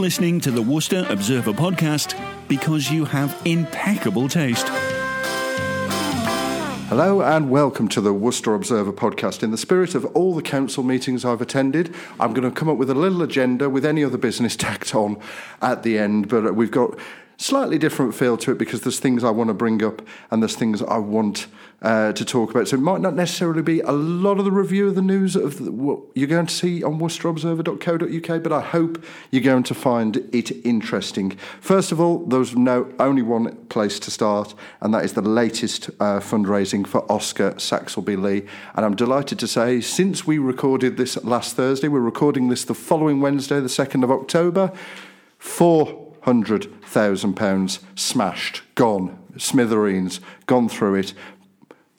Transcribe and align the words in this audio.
listening 0.00 0.40
to 0.40 0.50
the 0.50 0.62
Worcester 0.62 1.04
Observer 1.10 1.52
podcast 1.52 2.18
because 2.48 2.90
you 2.90 3.04
have 3.04 3.38
impeccable 3.44 4.30
taste. 4.30 4.66
Hello 6.88 7.20
and 7.20 7.50
welcome 7.50 7.86
to 7.88 8.00
the 8.00 8.14
Worcester 8.14 8.54
Observer 8.54 8.94
podcast. 8.94 9.42
In 9.42 9.50
the 9.50 9.58
spirit 9.58 9.94
of 9.94 10.06
all 10.06 10.34
the 10.34 10.40
council 10.40 10.82
meetings 10.82 11.22
I've 11.22 11.42
attended, 11.42 11.94
I'm 12.18 12.32
going 12.32 12.48
to 12.48 12.50
come 12.50 12.70
up 12.70 12.78
with 12.78 12.88
a 12.88 12.94
little 12.94 13.20
agenda 13.20 13.68
with 13.68 13.84
any 13.84 14.02
other 14.02 14.16
business 14.16 14.56
tacked 14.66 14.94
on 14.94 15.20
at 15.60 15.82
the 15.82 15.98
end, 15.98 16.28
but 16.28 16.54
we've 16.54 16.70
got 16.70 16.98
slightly 17.40 17.78
different 17.78 18.14
feel 18.14 18.36
to 18.36 18.52
it 18.52 18.58
because 18.58 18.82
there's 18.82 19.00
things 19.00 19.24
I 19.24 19.30
want 19.30 19.48
to 19.48 19.54
bring 19.54 19.82
up 19.82 20.02
and 20.30 20.42
there's 20.42 20.56
things 20.56 20.82
I 20.82 20.98
want 20.98 21.46
uh, 21.80 22.12
to 22.12 22.24
talk 22.24 22.50
about. 22.50 22.68
So 22.68 22.76
it 22.76 22.82
might 22.82 23.00
not 23.00 23.14
necessarily 23.14 23.62
be 23.62 23.80
a 23.80 23.92
lot 23.92 24.38
of 24.38 24.44
the 24.44 24.50
review 24.52 24.88
of 24.88 24.94
the 24.94 25.02
news 25.02 25.36
of 25.36 25.64
the, 25.64 25.72
what 25.72 26.00
you're 26.14 26.28
going 26.28 26.46
to 26.46 26.54
see 26.54 26.84
on 26.84 26.98
worcesterobserver.co.uk, 26.98 28.42
but 28.42 28.52
I 28.52 28.60
hope 28.60 29.02
you're 29.30 29.42
going 29.42 29.62
to 29.62 29.74
find 29.74 30.18
it 30.32 30.50
interesting. 30.66 31.30
First 31.62 31.92
of 31.92 32.00
all, 32.00 32.26
there's 32.26 32.54
no 32.54 32.92
only 33.00 33.22
one 33.22 33.56
place 33.66 33.98
to 34.00 34.10
start, 34.10 34.54
and 34.82 34.92
that 34.92 35.06
is 35.06 35.14
the 35.14 35.22
latest 35.22 35.88
uh, 35.98 36.20
fundraising 36.20 36.86
for 36.86 37.10
Oscar 37.10 37.52
Saxelby 37.52 38.20
Lee. 38.20 38.46
And 38.74 38.84
I'm 38.84 38.96
delighted 38.96 39.38
to 39.38 39.46
say, 39.46 39.80
since 39.80 40.26
we 40.26 40.36
recorded 40.36 40.98
this 40.98 41.16
last 41.24 41.56
Thursday, 41.56 41.88
we're 41.88 42.00
recording 42.00 42.50
this 42.50 42.64
the 42.64 42.74
following 42.74 43.22
Wednesday, 43.22 43.60
the 43.60 43.68
2nd 43.68 44.04
of 44.04 44.10
October. 44.10 44.72
Four 45.38 45.99
hundred 46.22 46.82
thousand 46.84 47.34
pounds 47.34 47.80
smashed, 47.94 48.62
gone, 48.74 49.18
smithereens, 49.36 50.20
gone 50.46 50.68
through 50.68 50.96
it. 50.96 51.14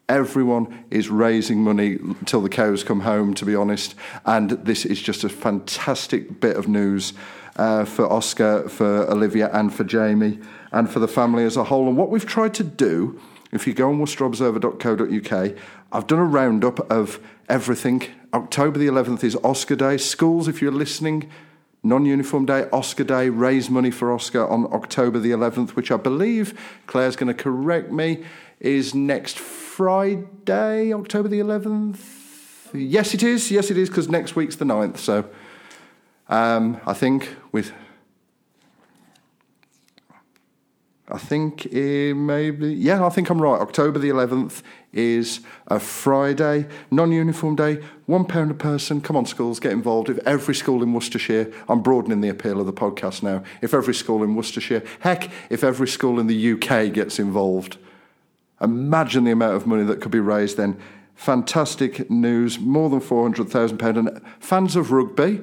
Everyone 0.09 0.83
is 0.89 1.09
raising 1.09 1.63
money 1.63 1.93
until 1.93 2.41
the 2.41 2.49
cows 2.49 2.83
come 2.83 3.01
home, 3.01 3.33
to 3.35 3.45
be 3.45 3.55
honest. 3.55 3.95
And 4.25 4.51
this 4.51 4.85
is 4.85 5.01
just 5.01 5.23
a 5.23 5.29
fantastic 5.29 6.41
bit 6.41 6.57
of 6.57 6.67
news 6.67 7.13
uh, 7.55 7.85
for 7.85 8.11
Oscar, 8.11 8.67
for 8.67 9.09
Olivia, 9.09 9.49
and 9.53 9.73
for 9.73 9.83
Jamie, 9.83 10.39
and 10.71 10.89
for 10.89 10.99
the 10.99 11.07
family 11.07 11.45
as 11.45 11.55
a 11.55 11.65
whole. 11.65 11.87
And 11.87 11.97
what 11.97 12.09
we've 12.09 12.25
tried 12.25 12.53
to 12.55 12.63
do, 12.63 13.19
if 13.51 13.65
you 13.65 13.73
go 13.73 13.89
on 13.89 13.99
worcesterobserver.co.uk, 13.99 15.57
I've 15.91 16.07
done 16.07 16.19
a 16.19 16.25
roundup 16.25 16.91
of 16.91 17.19
everything. 17.47 18.03
October 18.33 18.79
the 18.79 18.87
11th 18.87 19.23
is 19.23 19.35
Oscar 19.43 19.75
Day. 19.75 19.97
Schools, 19.97 20.47
if 20.47 20.61
you're 20.61 20.71
listening, 20.71 21.29
non 21.83 22.05
uniform 22.05 22.45
day, 22.45 22.67
Oscar 22.71 23.03
Day, 23.03 23.29
raise 23.29 23.69
money 23.69 23.91
for 23.91 24.11
Oscar 24.11 24.47
on 24.47 24.71
October 24.73 25.19
the 25.19 25.31
11th, 25.31 25.71
which 25.71 25.91
I 25.91 25.97
believe, 25.97 26.59
Claire's 26.87 27.15
going 27.15 27.33
to 27.35 27.43
correct 27.43 27.91
me, 27.91 28.23
is 28.59 28.93
next 28.93 29.39
Friday, 29.39 30.93
October 30.93 31.27
the 31.27 31.39
11th. 31.39 31.99
Yes, 32.73 33.13
it 33.13 33.23
is. 33.23 33.51
Yes, 33.51 33.71
it 33.71 33.77
is, 33.77 33.89
because 33.89 34.07
next 34.07 34.35
week's 34.35 34.55
the 34.55 34.65
9th. 34.65 34.97
So 34.97 35.25
um, 36.29 36.79
I 36.85 36.93
think 36.93 37.35
with 37.51 37.73
I 41.11 41.17
think 41.17 41.71
maybe, 41.73 42.73
yeah, 42.73 43.05
I 43.05 43.09
think 43.09 43.29
I'm 43.29 43.41
right. 43.41 43.59
October 43.59 43.99
the 43.99 44.09
11th 44.09 44.61
is 44.93 45.41
a 45.67 45.77
Friday, 45.77 46.67
non 46.89 47.11
uniform 47.11 47.57
day, 47.57 47.81
one 48.05 48.23
pound 48.23 48.51
a 48.51 48.53
person. 48.53 49.01
Come 49.01 49.17
on, 49.17 49.25
schools, 49.25 49.59
get 49.59 49.73
involved. 49.73 50.09
If 50.09 50.19
every 50.19 50.55
school 50.55 50.81
in 50.81 50.93
Worcestershire, 50.93 51.51
I'm 51.67 51.81
broadening 51.81 52.21
the 52.21 52.29
appeal 52.29 52.61
of 52.61 52.65
the 52.65 52.73
podcast 52.73 53.23
now. 53.23 53.43
If 53.61 53.73
every 53.73 53.93
school 53.93 54.23
in 54.23 54.35
Worcestershire, 54.35 54.83
heck, 55.01 55.29
if 55.49 55.65
every 55.65 55.87
school 55.87 56.17
in 56.17 56.27
the 56.27 56.53
UK 56.53 56.93
gets 56.93 57.19
involved, 57.19 57.77
imagine 58.61 59.25
the 59.25 59.31
amount 59.31 59.55
of 59.55 59.67
money 59.67 59.83
that 59.83 59.99
could 59.99 60.11
be 60.11 60.19
raised 60.19 60.55
then. 60.55 60.79
Fantastic 61.15 62.09
news, 62.09 62.57
more 62.57 62.89
than 62.89 63.01
£400,000. 63.01 63.97
And 63.97 64.21
fans 64.39 64.77
of 64.77 64.93
rugby, 64.93 65.41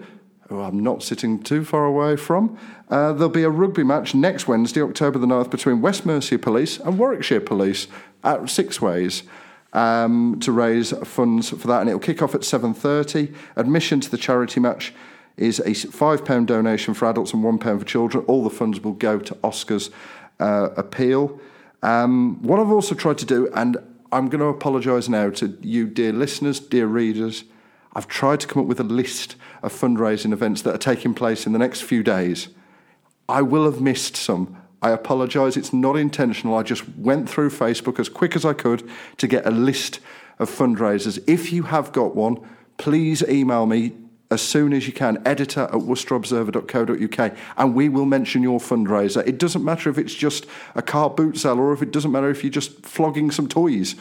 who 0.48 0.60
I'm 0.60 0.80
not 0.80 1.02
sitting 1.02 1.42
too 1.42 1.64
far 1.64 1.84
away 1.84 2.16
from, 2.16 2.58
uh, 2.90 3.12
there'll 3.12 3.28
be 3.28 3.42
a 3.42 3.50
rugby 3.50 3.84
match 3.84 4.14
next 4.14 4.48
Wednesday, 4.48 4.82
October 4.82 5.18
the 5.18 5.26
9th, 5.26 5.50
between 5.50 5.80
West 5.80 6.06
Mercia 6.06 6.38
Police 6.38 6.78
and 6.78 6.98
Warwickshire 6.98 7.40
Police 7.40 7.86
at 8.24 8.48
Six 8.48 8.80
Ways. 8.80 9.22
Um, 9.74 10.40
to 10.40 10.50
raise 10.50 10.92
funds 11.06 11.50
for 11.50 11.68
that, 11.68 11.80
and 11.80 11.90
it'll 11.90 12.00
kick 12.00 12.22
off 12.22 12.34
at 12.34 12.40
7:30. 12.40 13.34
Admission 13.54 14.00
to 14.00 14.10
the 14.10 14.16
charity 14.16 14.60
match 14.60 14.94
is 15.36 15.60
a 15.60 15.74
five 15.74 16.24
pound 16.24 16.46
donation 16.46 16.94
for 16.94 17.06
adults 17.06 17.34
and 17.34 17.44
one 17.44 17.58
pound 17.58 17.80
for 17.80 17.86
children. 17.86 18.24
All 18.26 18.42
the 18.42 18.48
funds 18.48 18.80
will 18.80 18.94
go 18.94 19.18
to 19.18 19.36
Oscar's 19.44 19.90
uh, 20.40 20.70
appeal. 20.76 21.38
Um, 21.82 22.42
what 22.42 22.58
I've 22.58 22.70
also 22.70 22.94
tried 22.94 23.18
to 23.18 23.26
do, 23.26 23.48
and 23.54 23.76
I'm 24.10 24.28
going 24.28 24.40
to 24.40 24.46
apologise 24.46 25.08
now 25.08 25.30
to 25.30 25.56
you, 25.60 25.86
dear 25.86 26.12
listeners, 26.12 26.60
dear 26.60 26.86
readers. 26.86 27.44
I've 27.94 28.08
tried 28.08 28.40
to 28.40 28.46
come 28.46 28.62
up 28.62 28.68
with 28.68 28.80
a 28.80 28.84
list 28.84 29.36
of 29.62 29.72
fundraising 29.72 30.32
events 30.32 30.62
that 30.62 30.74
are 30.74 30.78
taking 30.78 31.14
place 31.14 31.46
in 31.46 31.52
the 31.52 31.58
next 31.58 31.82
few 31.82 32.02
days. 32.02 32.48
I 33.28 33.42
will 33.42 33.64
have 33.64 33.80
missed 33.80 34.16
some. 34.16 34.56
I 34.80 34.90
apologise, 34.90 35.56
it's 35.56 35.72
not 35.72 35.96
intentional. 35.96 36.56
I 36.56 36.62
just 36.62 36.88
went 36.96 37.28
through 37.28 37.50
Facebook 37.50 37.98
as 37.98 38.08
quick 38.08 38.36
as 38.36 38.44
I 38.44 38.52
could 38.52 38.88
to 39.16 39.26
get 39.26 39.46
a 39.46 39.50
list 39.50 40.00
of 40.38 40.48
fundraisers. 40.48 41.22
If 41.26 41.52
you 41.52 41.64
have 41.64 41.92
got 41.92 42.14
one, 42.14 42.38
please 42.76 43.22
email 43.28 43.66
me 43.66 43.92
as 44.30 44.42
soon 44.42 44.72
as 44.72 44.86
you 44.86 44.92
can, 44.92 45.20
editor 45.26 45.62
at 45.62 45.72
worcesterobserver.co.uk, 45.72 47.36
and 47.56 47.74
we 47.74 47.88
will 47.88 48.04
mention 48.04 48.42
your 48.42 48.60
fundraiser. 48.60 49.26
It 49.26 49.38
doesn't 49.38 49.64
matter 49.64 49.88
if 49.88 49.96
it's 49.96 50.14
just 50.14 50.46
a 50.74 50.82
car 50.82 51.08
boot 51.08 51.38
sale 51.38 51.58
or 51.58 51.72
if 51.72 51.82
it 51.82 51.90
doesn't 51.90 52.12
matter 52.12 52.28
if 52.28 52.44
you're 52.44 52.50
just 52.50 52.84
flogging 52.84 53.30
some 53.30 53.48
toys. 53.48 53.96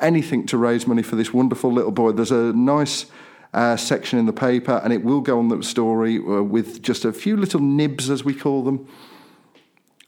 Anything 0.00 0.46
to 0.46 0.56
raise 0.56 0.86
money 0.86 1.02
for 1.02 1.16
this 1.16 1.32
wonderful 1.32 1.72
little 1.72 1.90
boy. 1.90 2.12
There's 2.12 2.30
a 2.30 2.52
nice 2.52 3.06
uh, 3.52 3.76
section 3.76 4.18
in 4.18 4.26
the 4.26 4.32
paper, 4.32 4.80
and 4.84 4.92
it 4.92 5.02
will 5.04 5.20
go 5.20 5.38
on 5.38 5.48
the 5.48 5.62
story 5.62 6.18
uh, 6.18 6.42
with 6.42 6.82
just 6.82 7.04
a 7.04 7.12
few 7.12 7.36
little 7.36 7.60
nibs, 7.60 8.10
as 8.10 8.24
we 8.24 8.34
call 8.34 8.62
them, 8.62 8.86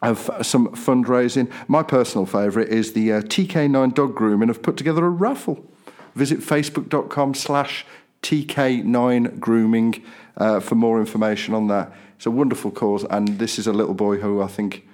of 0.01 0.31
some 0.43 0.69
fundraising. 0.69 1.51
My 1.69 1.83
personal 1.83 2.27
favourite 2.27 2.69
is 2.69 2.93
the 2.93 3.13
uh, 3.13 3.21
TK9 3.23 3.95
Dog 3.95 4.15
Grooming 4.15 4.51
I've 4.51 4.63
put 4.63 4.77
together 4.77 5.05
a 5.05 5.11
raffle. 5.11 5.65
Visit 6.15 6.41
facebook.com 6.41 7.35
slash 7.35 7.87
TK9 8.23 9.41
Grooming 9.41 10.03
uh, 10.37 10.61
for 10.61 10.75
more 10.75 11.01
information 11.01 11.55
on 11.55 11.69
that. 11.69 11.93
It's 12.17 12.27
a 12.27 12.31
wonderful 12.31 12.71
cause, 12.71 13.05
and 13.05 13.39
this 13.39 13.59
is 13.59 13.67
a 13.67 13.73
little 13.73 13.95
boy 13.95 14.19
who 14.19 14.43
I 14.43 14.47
think 14.47 14.87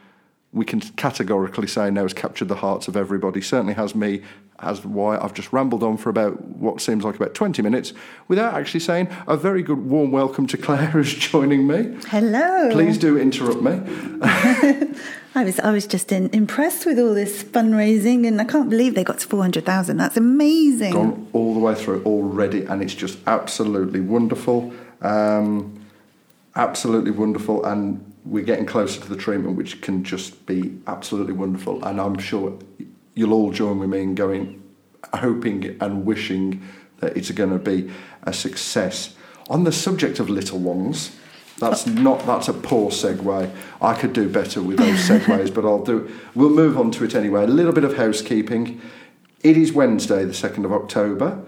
we 0.53 0.65
can 0.65 0.81
categorically 0.81 1.67
say 1.67 1.91
now 1.91 2.03
has 2.03 2.15
captured 2.15 2.49
the 2.49 2.57
hearts 2.57 2.89
of 2.89 2.97
everybody. 2.97 3.41
Certainly 3.41 3.75
has 3.75 3.95
me, 3.95 4.23
as 4.61 4.85
why 4.85 5.19
I've 5.19 5.35
just 5.35 5.53
rambled 5.53 5.83
on 5.83 5.97
for 5.99 6.09
about 6.09 6.41
what 6.43 6.81
seems 6.81 7.05
like 7.05 7.17
about 7.17 7.35
20 7.35 7.61
minutes 7.63 7.93
without 8.29 8.55
actually 8.55 8.81
saying 8.81 9.09
a 9.27 9.37
very 9.37 9.63
good 9.63 9.85
warm 9.85 10.11
welcome 10.11 10.47
to 10.49 10.57
Claire 10.57 10.87
who's 10.87 11.15
joining 11.15 11.67
me. 11.67 11.97
Hello. 12.09 12.71
Please 12.73 12.97
do 12.97 13.19
interrupt 13.19 13.61
me. 13.63 13.81
I 15.35 15.45
was 15.45 15.61
I 15.61 15.71
was 15.71 15.87
just 15.87 16.11
in, 16.11 16.31
impressed 16.31 16.87
with 16.87 16.99
all 16.99 17.15
this 17.15 17.45
fundraising 17.45 18.27
and 18.27 18.41
I 18.41 18.45
can't 18.45 18.71
believe 18.71 18.95
they 18.95 19.05
got 19.05 19.19
to 19.19 19.27
400,000. 19.29 19.99
That's 19.99 20.17
amazing. 20.17 20.93
Gone 20.93 21.29
all 21.35 21.53
the 21.53 21.61
way 21.61 21.75
through 21.75 22.03
already 22.05 22.65
and 22.65 22.83
it's 22.83 22.95
just 22.95 23.19
absolutely 23.27 24.01
wonderful. 24.01 24.73
Um, 25.03 25.87
absolutely 26.57 27.13
wonderful 27.13 27.65
and 27.65 28.08
we're 28.25 28.45
getting 28.45 28.67
closer 28.67 29.01
to 29.01 29.09
the 29.09 29.17
treatment, 29.17 29.57
which 29.57 29.81
can 29.81 30.05
just 30.05 30.47
be 30.47 30.79
absolutely 30.87 31.33
wonderful. 31.33 31.85
And 31.85 32.01
I'm 32.01 32.19
sure 32.19 32.59
you'll 33.15 33.33
all 33.33 33.53
join 33.53 33.79
with 33.79 33.91
me 33.91 34.03
in 34.03 34.15
going, 34.15 34.63
hoping 35.15 35.77
and 35.81 36.05
wishing 36.05 36.63
that 36.99 37.17
it's 37.17 37.31
going 37.31 37.51
to 37.51 37.59
be 37.59 37.91
a 38.25 38.33
success. 38.33 39.15
On 39.51 39.65
the 39.65 39.73
subject 39.73 40.19
of 40.21 40.29
little 40.29 40.59
ones, 40.59 41.17
that's 41.59 41.87
oh. 41.87 41.91
not 41.91 42.27
that's 42.27 42.49
a 42.49 42.53
poor 42.53 42.91
segue. 42.91 43.51
I 43.81 43.95
could 43.95 44.13
do 44.13 44.29
better 44.29 44.63
with 44.63 44.79
those 44.79 44.99
segues, 45.09 45.53
but 45.53 45.65
I'll 45.65 45.85
do. 45.85 46.11
We'll 46.35 46.51
move 46.51 46.79
on 46.79 46.91
to 46.93 47.05
it 47.05 47.15
anyway. 47.15 47.45
A 47.45 47.47
little 47.47 47.73
bit 47.73 47.85
of 47.85 47.97
housekeeping. 47.97 48.81
It 49.43 49.57
is 49.57 49.73
Wednesday, 49.73 50.25
the 50.25 50.35
second 50.35 50.65
of 50.65 50.73
October. 50.73 51.45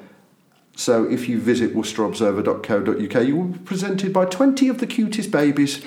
So 0.76 1.04
if 1.04 1.28
you 1.28 1.40
visit 1.40 1.74
worcesterobserver.co.uk, 1.74 3.26
you 3.26 3.36
will 3.36 3.44
be 3.44 3.58
presented 3.58 4.12
by 4.12 4.24
20 4.24 4.68
of 4.68 4.78
the 4.78 4.86
cutest 4.86 5.30
babies 5.30 5.84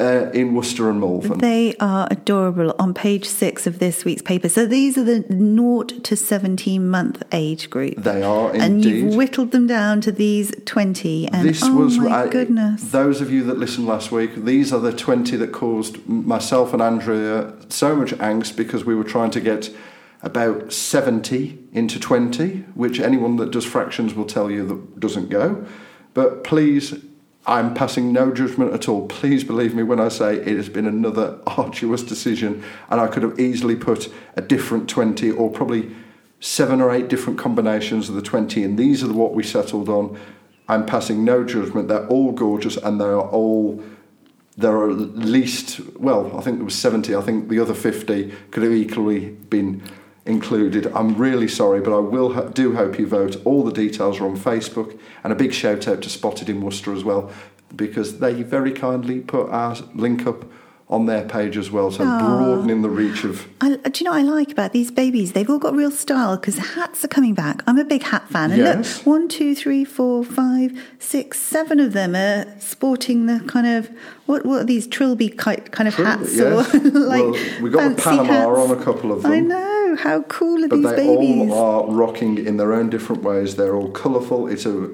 uh, 0.00 0.30
in 0.32 0.54
Worcester 0.54 0.88
and 0.88 0.98
Malvern. 0.98 1.38
They 1.38 1.74
are 1.78 2.08
adorable 2.10 2.74
on 2.78 2.94
page 2.94 3.26
six 3.26 3.66
of 3.66 3.78
this 3.78 4.04
week's 4.04 4.22
paper. 4.22 4.48
So 4.48 4.64
these 4.64 4.96
are 4.96 5.04
the 5.04 5.24
0 5.28 5.82
to 5.82 6.16
17 6.16 6.88
month 6.88 7.22
age 7.32 7.68
group. 7.68 7.96
They 7.96 8.22
are 8.22 8.54
indeed. 8.54 8.62
and 8.62 8.84
you've 8.84 9.14
whittled 9.14 9.50
them 9.50 9.66
down 9.66 10.00
to 10.02 10.12
these 10.12 10.52
20. 10.64 11.28
And 11.28 11.46
this 11.46 11.62
oh 11.62 11.74
was 11.74 11.98
my 11.98 12.22
uh, 12.22 12.26
goodness. 12.28 12.82
Those 12.90 13.20
of 13.20 13.30
you 13.30 13.44
that 13.44 13.58
listened 13.58 13.86
last 13.86 14.10
week, 14.10 14.34
these 14.36 14.72
are 14.72 14.80
the 14.80 14.92
20 14.92 15.36
that 15.36 15.52
caused 15.52 16.06
myself 16.08 16.72
and 16.72 16.80
Andrea 16.80 17.52
so 17.68 17.94
much 17.94 18.12
angst 18.12 18.56
because 18.56 18.84
we 18.84 18.94
were 18.94 19.04
trying 19.04 19.30
to 19.32 19.40
get 19.40 19.70
about 20.22 20.72
70 20.72 21.58
into 21.72 21.98
20, 21.98 22.64
which 22.74 23.00
anyone 23.00 23.36
that 23.36 23.50
does 23.50 23.64
fractions 23.64 24.14
will 24.14 24.26
tell 24.26 24.50
you 24.50 24.66
that 24.66 25.00
doesn't 25.00 25.28
go. 25.28 25.66
But 26.12 26.44
please 26.44 26.94
I'm 27.46 27.74
passing 27.74 28.12
no 28.12 28.32
judgment 28.32 28.72
at 28.72 28.88
all. 28.88 29.08
Please 29.08 29.44
believe 29.44 29.74
me 29.74 29.82
when 29.82 29.98
I 29.98 30.08
say 30.08 30.36
it 30.36 30.56
has 30.56 30.68
been 30.68 30.86
another 30.86 31.38
arduous 31.46 32.02
decision, 32.02 32.62
and 32.90 33.00
I 33.00 33.06
could 33.06 33.22
have 33.22 33.40
easily 33.40 33.76
put 33.76 34.12
a 34.36 34.42
different 34.42 34.88
20 34.88 35.30
or 35.30 35.50
probably 35.50 35.90
seven 36.40 36.80
or 36.80 36.90
eight 36.90 37.08
different 37.08 37.38
combinations 37.38 38.08
of 38.08 38.14
the 38.14 38.22
20, 38.22 38.64
and 38.64 38.78
these 38.78 39.02
are 39.02 39.12
what 39.12 39.34
we 39.34 39.42
settled 39.42 39.88
on. 39.88 40.18
I'm 40.68 40.86
passing 40.86 41.24
no 41.24 41.44
judgment. 41.44 41.88
They're 41.88 42.06
all 42.06 42.32
gorgeous 42.32 42.76
and 42.76 43.00
they 43.00 43.06
are 43.06 43.28
all 43.28 43.82
there 44.56 44.76
are 44.76 44.90
at 44.90 44.98
least, 45.16 45.80
well, 45.96 46.36
I 46.36 46.42
think 46.42 46.58
there 46.58 46.64
was 46.64 46.74
70. 46.74 47.14
I 47.14 47.22
think 47.22 47.48
the 47.48 47.60
other 47.60 47.74
50 47.74 48.32
could 48.50 48.62
have 48.62 48.72
equally 48.72 49.30
been 49.30 49.82
included. 50.26 50.86
I'm 50.94 51.14
really 51.16 51.48
sorry, 51.48 51.80
but 51.80 51.94
I 51.96 52.00
will 52.00 52.32
ho- 52.34 52.48
do 52.48 52.74
hope 52.74 52.98
you 52.98 53.06
vote. 53.06 53.36
All 53.44 53.64
the 53.64 53.72
details 53.72 54.20
are 54.20 54.26
on 54.26 54.36
Facebook, 54.36 54.98
and 55.24 55.32
a 55.32 55.36
big 55.36 55.52
shout 55.52 55.88
out 55.88 56.02
to 56.02 56.10
Spotted 56.10 56.48
in 56.48 56.60
Worcester 56.60 56.92
as 56.94 57.04
well, 57.04 57.30
because 57.74 58.18
they 58.18 58.42
very 58.42 58.72
kindly 58.72 59.20
put 59.20 59.48
our 59.50 59.76
link 59.94 60.26
up 60.26 60.44
on 60.88 61.06
their 61.06 61.22
page 61.24 61.56
as 61.56 61.70
well, 61.70 61.88
so 61.92 62.02
Aw. 62.04 62.18
broadening 62.18 62.82
the 62.82 62.90
reach 62.90 63.22
of. 63.22 63.46
I, 63.60 63.74
uh, 63.74 63.76
do 63.90 64.00
you 64.00 64.04
know 64.04 64.10
what 64.10 64.18
I 64.18 64.22
like 64.22 64.50
about 64.50 64.72
these 64.72 64.90
babies? 64.90 65.34
They've 65.34 65.48
all 65.48 65.60
got 65.60 65.72
real 65.72 65.92
style 65.92 66.36
because 66.36 66.58
hats 66.58 67.04
are 67.04 67.08
coming 67.08 67.32
back. 67.32 67.62
I'm 67.68 67.78
a 67.78 67.84
big 67.84 68.02
hat 68.02 68.28
fan. 68.28 68.50
And 68.50 68.58
Yes. 68.60 68.98
look, 68.98 69.06
one, 69.06 69.28
two, 69.28 69.54
three, 69.54 69.84
four, 69.84 70.24
five, 70.24 70.72
six, 70.98 71.38
seven 71.38 71.78
of 71.78 71.92
them 71.92 72.16
are 72.16 72.44
sporting 72.58 73.26
the 73.26 73.38
kind 73.46 73.68
of 73.68 73.88
what? 74.26 74.44
What 74.44 74.62
are 74.62 74.64
these 74.64 74.88
trilby 74.88 75.28
kind 75.28 75.86
of 75.86 75.94
hats 75.94 76.34
yes. 76.36 76.74
or 76.74 76.78
like 76.90 77.22
well, 77.22 77.62
we 77.62 77.70
got 77.70 77.94
the 77.96 78.02
fancy 78.02 78.26
Panama 78.26 78.56
hats? 78.56 78.70
on 78.72 78.76
a 78.76 78.82
couple 78.84 79.12
of 79.12 79.22
them. 79.22 79.30
I 79.30 79.38
know. 79.38 79.79
How 79.96 80.22
cool 80.22 80.64
are 80.64 80.68
but 80.68 80.76
these 80.76 80.90
they 80.90 81.06
babies? 81.06 81.52
all 81.52 81.88
are 81.88 81.92
rocking 81.92 82.44
in 82.44 82.56
their 82.56 82.72
own 82.72 82.90
different 82.90 83.22
ways. 83.22 83.56
They're 83.56 83.74
all 83.74 83.90
colourful. 83.90 84.48
It's 84.48 84.66
a. 84.66 84.90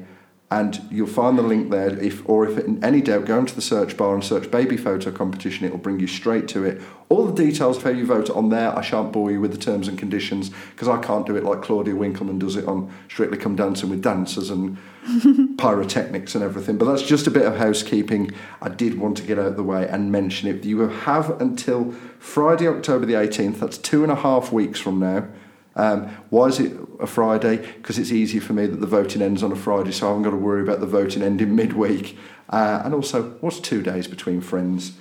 and 0.59 0.85
you'll 0.91 1.07
find 1.07 1.35
the 1.35 1.41
link 1.41 1.71
there. 1.71 1.97
If 2.00 2.29
or 2.29 2.47
if 2.47 2.59
in 2.59 2.83
any 2.83 3.01
doubt, 3.01 3.25
go 3.25 3.39
into 3.39 3.55
the 3.55 3.61
search 3.61 3.97
bar 3.97 4.13
and 4.13 4.23
search 4.23 4.51
baby 4.51 4.77
photo 4.77 5.11
competition. 5.11 5.65
It'll 5.65 5.79
bring 5.79 6.00
you 6.00 6.05
straight 6.05 6.47
to 6.50 6.63
it. 6.63 6.79
All 7.09 7.25
the 7.25 7.44
details 7.44 7.77
of 7.77 7.83
how 7.83 7.89
you 7.89 8.05
vote 8.05 8.29
on 8.29 8.50
there. 8.50 8.77
I 8.77 8.81
shan't 8.81 9.11
bore 9.11 9.31
you 9.31 9.41
with 9.41 9.51
the 9.51 9.57
terms 9.57 9.88
and 9.88 9.97
conditions 9.97 10.51
because 10.71 10.88
I 10.88 11.01
can't 11.01 11.25
do 11.25 11.35
it 11.35 11.44
like 11.44 11.63
Claudia 11.63 11.95
Winkleman 11.95 12.38
does 12.38 12.55
it 12.55 12.67
on 12.67 12.94
Strictly 13.09 13.39
Come 13.39 13.55
Dancing 13.55 13.89
with 13.89 14.03
dancers 14.03 14.51
and 14.51 14.77
pyrotechnics 15.57 16.35
and 16.35 16.44
everything. 16.44 16.77
But 16.77 16.85
that's 16.85 17.01
just 17.01 17.25
a 17.25 17.31
bit 17.31 17.47
of 17.47 17.57
housekeeping. 17.57 18.29
I 18.61 18.69
did 18.69 19.00
want 19.00 19.17
to 19.17 19.23
get 19.23 19.39
out 19.39 19.47
of 19.47 19.55
the 19.55 19.63
way 19.63 19.88
and 19.88 20.11
mention 20.11 20.50
it. 20.50 20.63
You 20.65 20.81
have 20.81 21.41
until 21.41 21.94
Friday, 22.19 22.67
October 22.67 23.07
the 23.07 23.13
18th. 23.13 23.59
That's 23.59 23.79
two 23.79 24.03
and 24.03 24.11
a 24.11 24.15
half 24.15 24.51
weeks 24.51 24.79
from 24.79 25.00
now. 25.00 25.27
Um, 25.75 26.07
why 26.29 26.47
is 26.47 26.59
it 26.59 26.77
a 26.99 27.07
Friday? 27.07 27.57
Because 27.57 27.97
it's 27.97 28.11
easier 28.11 28.41
for 28.41 28.53
me 28.53 28.67
that 28.67 28.79
the 28.79 28.87
voting 28.87 29.21
ends 29.21 29.41
on 29.43 29.51
a 29.51 29.55
Friday, 29.55 29.91
so 29.91 30.07
I 30.07 30.09
haven't 30.09 30.23
got 30.23 30.31
to 30.31 30.37
worry 30.37 30.61
about 30.61 30.79
the 30.79 30.85
voting 30.85 31.21
ending 31.21 31.55
midweek. 31.55 32.17
Uh, 32.49 32.81
and 32.85 32.93
also, 32.93 33.31
what's 33.41 33.59
two 33.59 33.81
days 33.81 34.07
between 34.07 34.41
friends? 34.41 34.93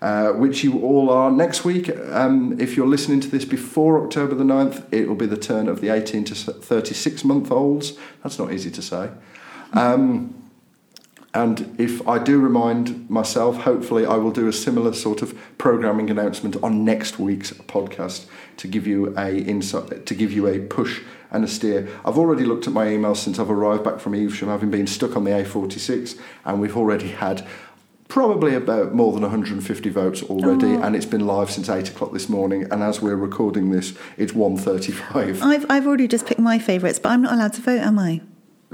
Uh, 0.00 0.32
which 0.32 0.64
you 0.64 0.80
all 0.80 1.10
are. 1.10 1.30
Next 1.30 1.64
week, 1.64 1.88
um, 2.10 2.58
if 2.60 2.76
you're 2.76 2.88
listening 2.88 3.20
to 3.20 3.28
this 3.28 3.44
before 3.44 4.04
October 4.04 4.34
the 4.34 4.42
9th, 4.42 4.84
it 4.92 5.08
will 5.08 5.14
be 5.14 5.26
the 5.26 5.36
turn 5.36 5.68
of 5.68 5.80
the 5.80 5.90
18 5.90 6.24
to 6.24 6.34
36 6.34 7.24
month 7.24 7.52
olds. 7.52 7.96
That's 8.24 8.36
not 8.36 8.52
easy 8.52 8.68
to 8.72 8.82
say. 8.82 9.10
Um, 9.74 10.41
and 11.34 11.74
if 11.78 12.06
I 12.06 12.18
do 12.18 12.38
remind 12.38 13.08
myself, 13.08 13.58
hopefully 13.62 14.04
I 14.04 14.16
will 14.16 14.32
do 14.32 14.48
a 14.48 14.52
similar 14.52 14.92
sort 14.92 15.22
of 15.22 15.38
programming 15.56 16.10
announcement 16.10 16.56
on 16.62 16.84
next 16.84 17.18
week's 17.18 17.52
podcast 17.52 18.26
to 18.58 18.68
give 18.68 18.86
you 18.86 19.16
a 19.16 19.38
insight, 19.38 20.04
to 20.04 20.14
give 20.14 20.30
you 20.30 20.46
a 20.46 20.58
push 20.58 21.00
and 21.30 21.42
a 21.42 21.48
steer. 21.48 21.88
I've 22.04 22.18
already 22.18 22.44
looked 22.44 22.66
at 22.66 22.74
my 22.74 22.86
emails 22.86 23.16
since 23.16 23.38
I've 23.38 23.50
arrived 23.50 23.82
back 23.82 23.98
from 23.98 24.14
Evesham, 24.14 24.48
having 24.48 24.70
been 24.70 24.86
stuck 24.86 25.16
on 25.16 25.24
the 25.24 25.30
A46, 25.30 26.18
and 26.44 26.60
we've 26.60 26.76
already 26.76 27.08
had 27.08 27.46
probably 28.08 28.54
about 28.54 28.92
more 28.92 29.10
than 29.14 29.22
150 29.22 29.88
votes 29.88 30.22
already, 30.24 30.74
oh. 30.74 30.82
and 30.82 30.94
it's 30.94 31.06
been 31.06 31.26
live 31.26 31.50
since 31.50 31.70
eight 31.70 31.88
o'clock 31.88 32.12
this 32.12 32.28
morning. 32.28 32.64
And 32.70 32.82
as 32.82 33.00
we're 33.00 33.16
recording 33.16 33.70
this, 33.70 33.94
it's 34.18 34.32
1:35. 34.32 35.40
I've 35.40 35.64
I've 35.70 35.86
already 35.86 36.08
just 36.08 36.26
picked 36.26 36.40
my 36.40 36.58
favourites, 36.58 36.98
but 36.98 37.08
I'm 37.08 37.22
not 37.22 37.32
allowed 37.32 37.54
to 37.54 37.62
vote, 37.62 37.80
am 37.80 37.98
I? 37.98 38.20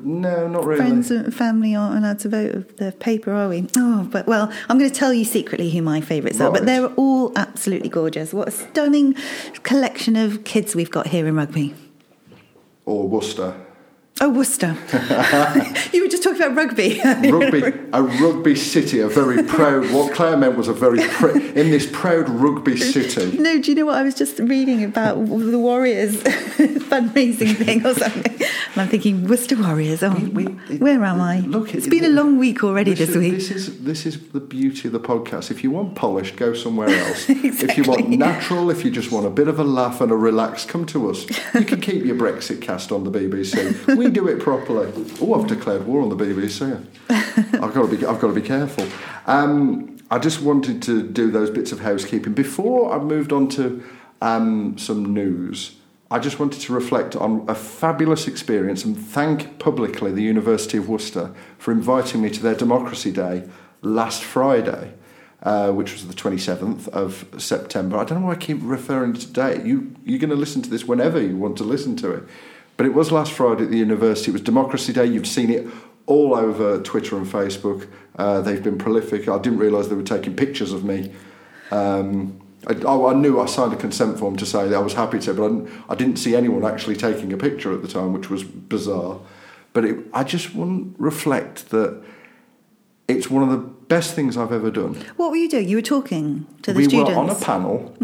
No, 0.03 0.49
not 0.49 0.65
really. 0.65 0.81
Friends 0.81 1.11
and 1.11 1.35
family 1.35 1.75
aren't 1.75 1.99
allowed 1.99 2.19
to 2.21 2.29
vote 2.29 2.55
of 2.55 2.77
the 2.77 2.93
paper, 2.93 3.33
are 3.33 3.49
we? 3.49 3.67
Oh, 3.77 4.09
but 4.11 4.27
well, 4.27 4.53
I'm 4.69 4.79
going 4.79 4.91
to 4.91 4.97
tell 4.97 5.13
you 5.13 5.25
secretly 5.25 5.71
who 5.71 5.83
my 5.83 6.01
favourites 6.01 6.41
are. 6.41 6.51
But 6.51 6.67
they're 6.67 6.87
all 6.95 7.33
absolutely 7.37 7.89
gorgeous. 7.89 8.33
What 8.33 8.49
a 8.49 8.51
stunning 8.51 9.15
collection 9.63 10.17
of 10.17 10.45
kids 10.45 10.75
we've 10.75 10.91
got 10.91 11.09
here 11.09 11.27
in 11.27 11.37
rugby. 11.37 11.75
Or 12.85 13.09
Worcester. 13.09 13.55
Oh, 14.21 14.31
Worcester. 14.31 14.77
you 15.93 16.03
were 16.03 16.09
just 16.09 16.25
talking 16.25 16.43
about 16.43 16.57
rugby. 16.57 17.01
rugby, 17.05 17.63
a 17.93 18.03
rugby 18.03 18.57
city, 18.57 18.99
a 18.99 19.07
very 19.09 19.45
proud. 19.45 19.89
What 19.93 20.13
Claire 20.13 20.37
meant 20.37 20.57
was 20.57 20.67
a 20.67 20.73
very 20.73 20.99
pr- 21.09 21.39
in 21.39 21.71
this 21.71 21.89
proud 21.93 22.29
rugby 22.29 22.77
city. 22.77 23.39
No, 23.39 23.61
do 23.61 23.71
you 23.71 23.77
know 23.77 23.87
what 23.87 23.95
I 23.97 24.03
was 24.03 24.15
just 24.17 24.41
reading 24.41 24.83
about 24.83 25.15
the 25.25 25.59
Warriors 25.59 26.17
fundraising 26.23 27.55
thing 27.57 27.87
or 27.87 27.95
something? 27.95 28.35
And 28.73 28.83
I'm 28.83 28.89
thinking 28.89 29.29
Worcester 29.29 29.57
Warriors. 29.57 30.03
Oh, 30.03 30.11
We- 30.33 30.47
we- 30.49 30.79
where 30.79 31.03
am 31.05 31.21
I? 31.21 31.39
Look, 31.41 31.73
it's 31.75 31.87
it- 31.87 31.91
been 31.91 32.05
a 32.05 32.09
long 32.09 32.39
week 32.39 32.65
already 32.65 32.95
This 32.95 33.07
this, 33.07 33.11
is, 33.11 33.17
week. 33.17 33.33
This 33.35 33.51
is 33.53 33.85
this 33.85 34.07
is 34.07 34.19
the 34.31 34.41
beauty 34.41 34.89
of 34.89 34.93
the 34.93 35.01
podcast. 35.01 35.53
If 35.53 35.63
you 35.63 35.71
want 35.71 35.95
polished, 35.95 36.35
go 36.37 36.55
somewhere 36.55 36.89
else. 36.89 37.27
If 37.29 37.77
you 37.79 37.85
want 37.85 38.09
natural, 38.09 38.69
if 38.71 38.85
you 38.85 38.91
just 38.91 39.13
want 39.13 39.27
a 39.27 39.31
bit 39.31 39.47
of 39.47 39.61
a 39.61 39.65
laugh 39.65 40.01
and 40.01 40.11
a 40.11 40.17
relax, 40.17 40.65
come 40.65 40.87
to 40.87 41.09
us. 41.11 41.25
You 41.55 41.65
can 41.65 41.81
keep 41.81 42.05
your 42.05 42.17
Brexit 42.17 42.61
cast 42.61 42.91
on 42.91 43.05
the 43.05 43.11
BBC. 43.13 43.97
We 43.97 44.08
do 44.11 44.29
it 44.29 44.41
properly. 44.41 44.93
Oh, 45.21 45.41
I've 45.41 45.47
declared 45.47 45.87
war 45.87 46.03
on 46.03 46.09
the 46.09 46.17
BBC. 46.17 46.85
I've 47.09 47.75
got 47.75 47.89
to 47.89 47.97
be 47.97 48.05
I've 48.05 48.21
got 48.21 48.29
to 48.29 48.33
be 48.35 48.43
careful. 48.43 48.87
Um, 49.27 49.97
I 50.11 50.19
just 50.19 50.41
wanted 50.41 50.83
to 50.83 51.03
do 51.03 51.31
those 51.31 51.51
bits 51.51 51.71
of 51.73 51.81
housekeeping 51.81 52.33
before 52.33 52.93
I 52.93 52.99
moved 52.99 53.33
on 53.33 53.49
to 53.51 53.83
um, 54.23 54.79
some 54.79 55.13
news. 55.13 55.77
I 56.11 56.19
just 56.19 56.39
wanted 56.39 56.63
to 56.63 56.73
reflect 56.73 57.15
on 57.15 57.45
a 57.49 57.55
fabulous 57.55 58.27
experience 58.27 58.85
and 58.85 58.97
thank 58.97 59.59
publicly 59.59 60.11
the 60.11 60.23
University 60.23 60.79
of 60.79 60.89
Worcester 60.89 61.35
for 61.59 61.71
inviting 61.71 62.23
me 62.23 62.31
to 62.31 62.43
their 62.43 62.55
Democracy 62.55 63.13
Day 63.13 63.47
last 63.83 64.25
Friday, 64.25 64.95
uh, 65.43 65.71
which 65.71 65.93
was 65.93 66.07
the 66.07 66.15
27th 66.15 66.89
of 66.89 67.27
September. 67.37 67.99
I 67.99 68.05
don't 68.05 68.21
know 68.21 68.27
why 68.29 68.33
I 68.33 68.37
keep 68.37 68.59
referring 68.63 69.13
to 69.13 69.27
date. 69.27 69.67
You, 69.67 69.95
you're 70.03 70.19
going 70.19 70.31
to 70.31 70.37
listen 70.37 70.63
to 70.63 70.71
this 70.71 70.87
whenever 70.87 71.21
you 71.21 71.37
want 71.37 71.59
to 71.59 71.65
listen 71.65 71.95
to 71.97 72.13
it. 72.13 72.25
But 72.79 72.87
it 72.87 72.95
was 72.95 73.11
last 73.11 73.33
Friday 73.33 73.65
at 73.65 73.71
the 73.71 73.77
university. 73.77 74.31
It 74.31 74.35
was 74.35 74.41
Democracy 74.41 74.93
Day. 74.93 75.05
You've 75.05 75.27
seen 75.27 75.51
it 75.51 75.67
all 76.07 76.33
over 76.35 76.81
Twitter 76.81 77.19
and 77.19 77.27
Facebook. 77.27 77.89
Uh, 78.17 78.41
they've 78.41 78.63
been 78.63 78.79
prolific. 78.79 79.29
I 79.29 79.37
didn't 79.39 79.59
realise 79.59 79.89
they 79.89 79.97
were 79.97 80.03
taking 80.05 80.37
pictures 80.37 80.73
of 80.73 80.85
me. 80.85 81.13
Um, 81.73 82.41
I, 82.69 82.75
I 82.75 83.15
knew 83.15 83.41
I 83.41 83.47
signed 83.47 83.73
a 83.73 83.77
consent 83.77 84.17
form 84.19 84.37
to 84.37 84.47
say 84.47 84.69
that 84.69 84.77
I 84.77 84.79
was 84.81 84.95
happy 84.95 85.19
to, 85.19 85.35
but 85.35 85.45
I 85.45 85.49
didn't, 85.49 85.85
I 85.89 85.95
didn't 85.97 86.17
see 86.19 86.37
anyone 86.37 86.65
actually 86.65 86.95
taking 86.95 87.33
a 87.33 87.37
picture 87.37 87.73
at 87.73 87.83
the 87.83 87.89
time, 87.89 88.13
which 88.13 88.31
was 88.31 88.45
bizarre. 88.45 89.19
But 89.73 89.85
it, 89.85 89.99
I 90.15 90.23
just 90.23 90.55
want 90.55 90.97
to 90.97 91.03
reflect 91.03 91.71
that 91.71 92.01
it's 93.09 93.29
one 93.29 93.43
of 93.43 93.51
the 93.51 93.78
best 93.89 94.15
things 94.15 94.37
I've 94.37 94.53
ever 94.53 94.71
done. 94.71 94.95
What 95.17 95.31
were 95.31 95.37
you 95.37 95.49
doing? 95.49 95.69
You 95.69 95.77
were 95.77 95.83
talking 95.83 96.47
to 96.63 96.73
the 96.73 96.77
we 96.77 96.85
students. 96.85 97.11
We 97.11 97.15
were 97.17 97.21
on 97.21 97.31
a 97.31 97.35
panel. 97.35 97.95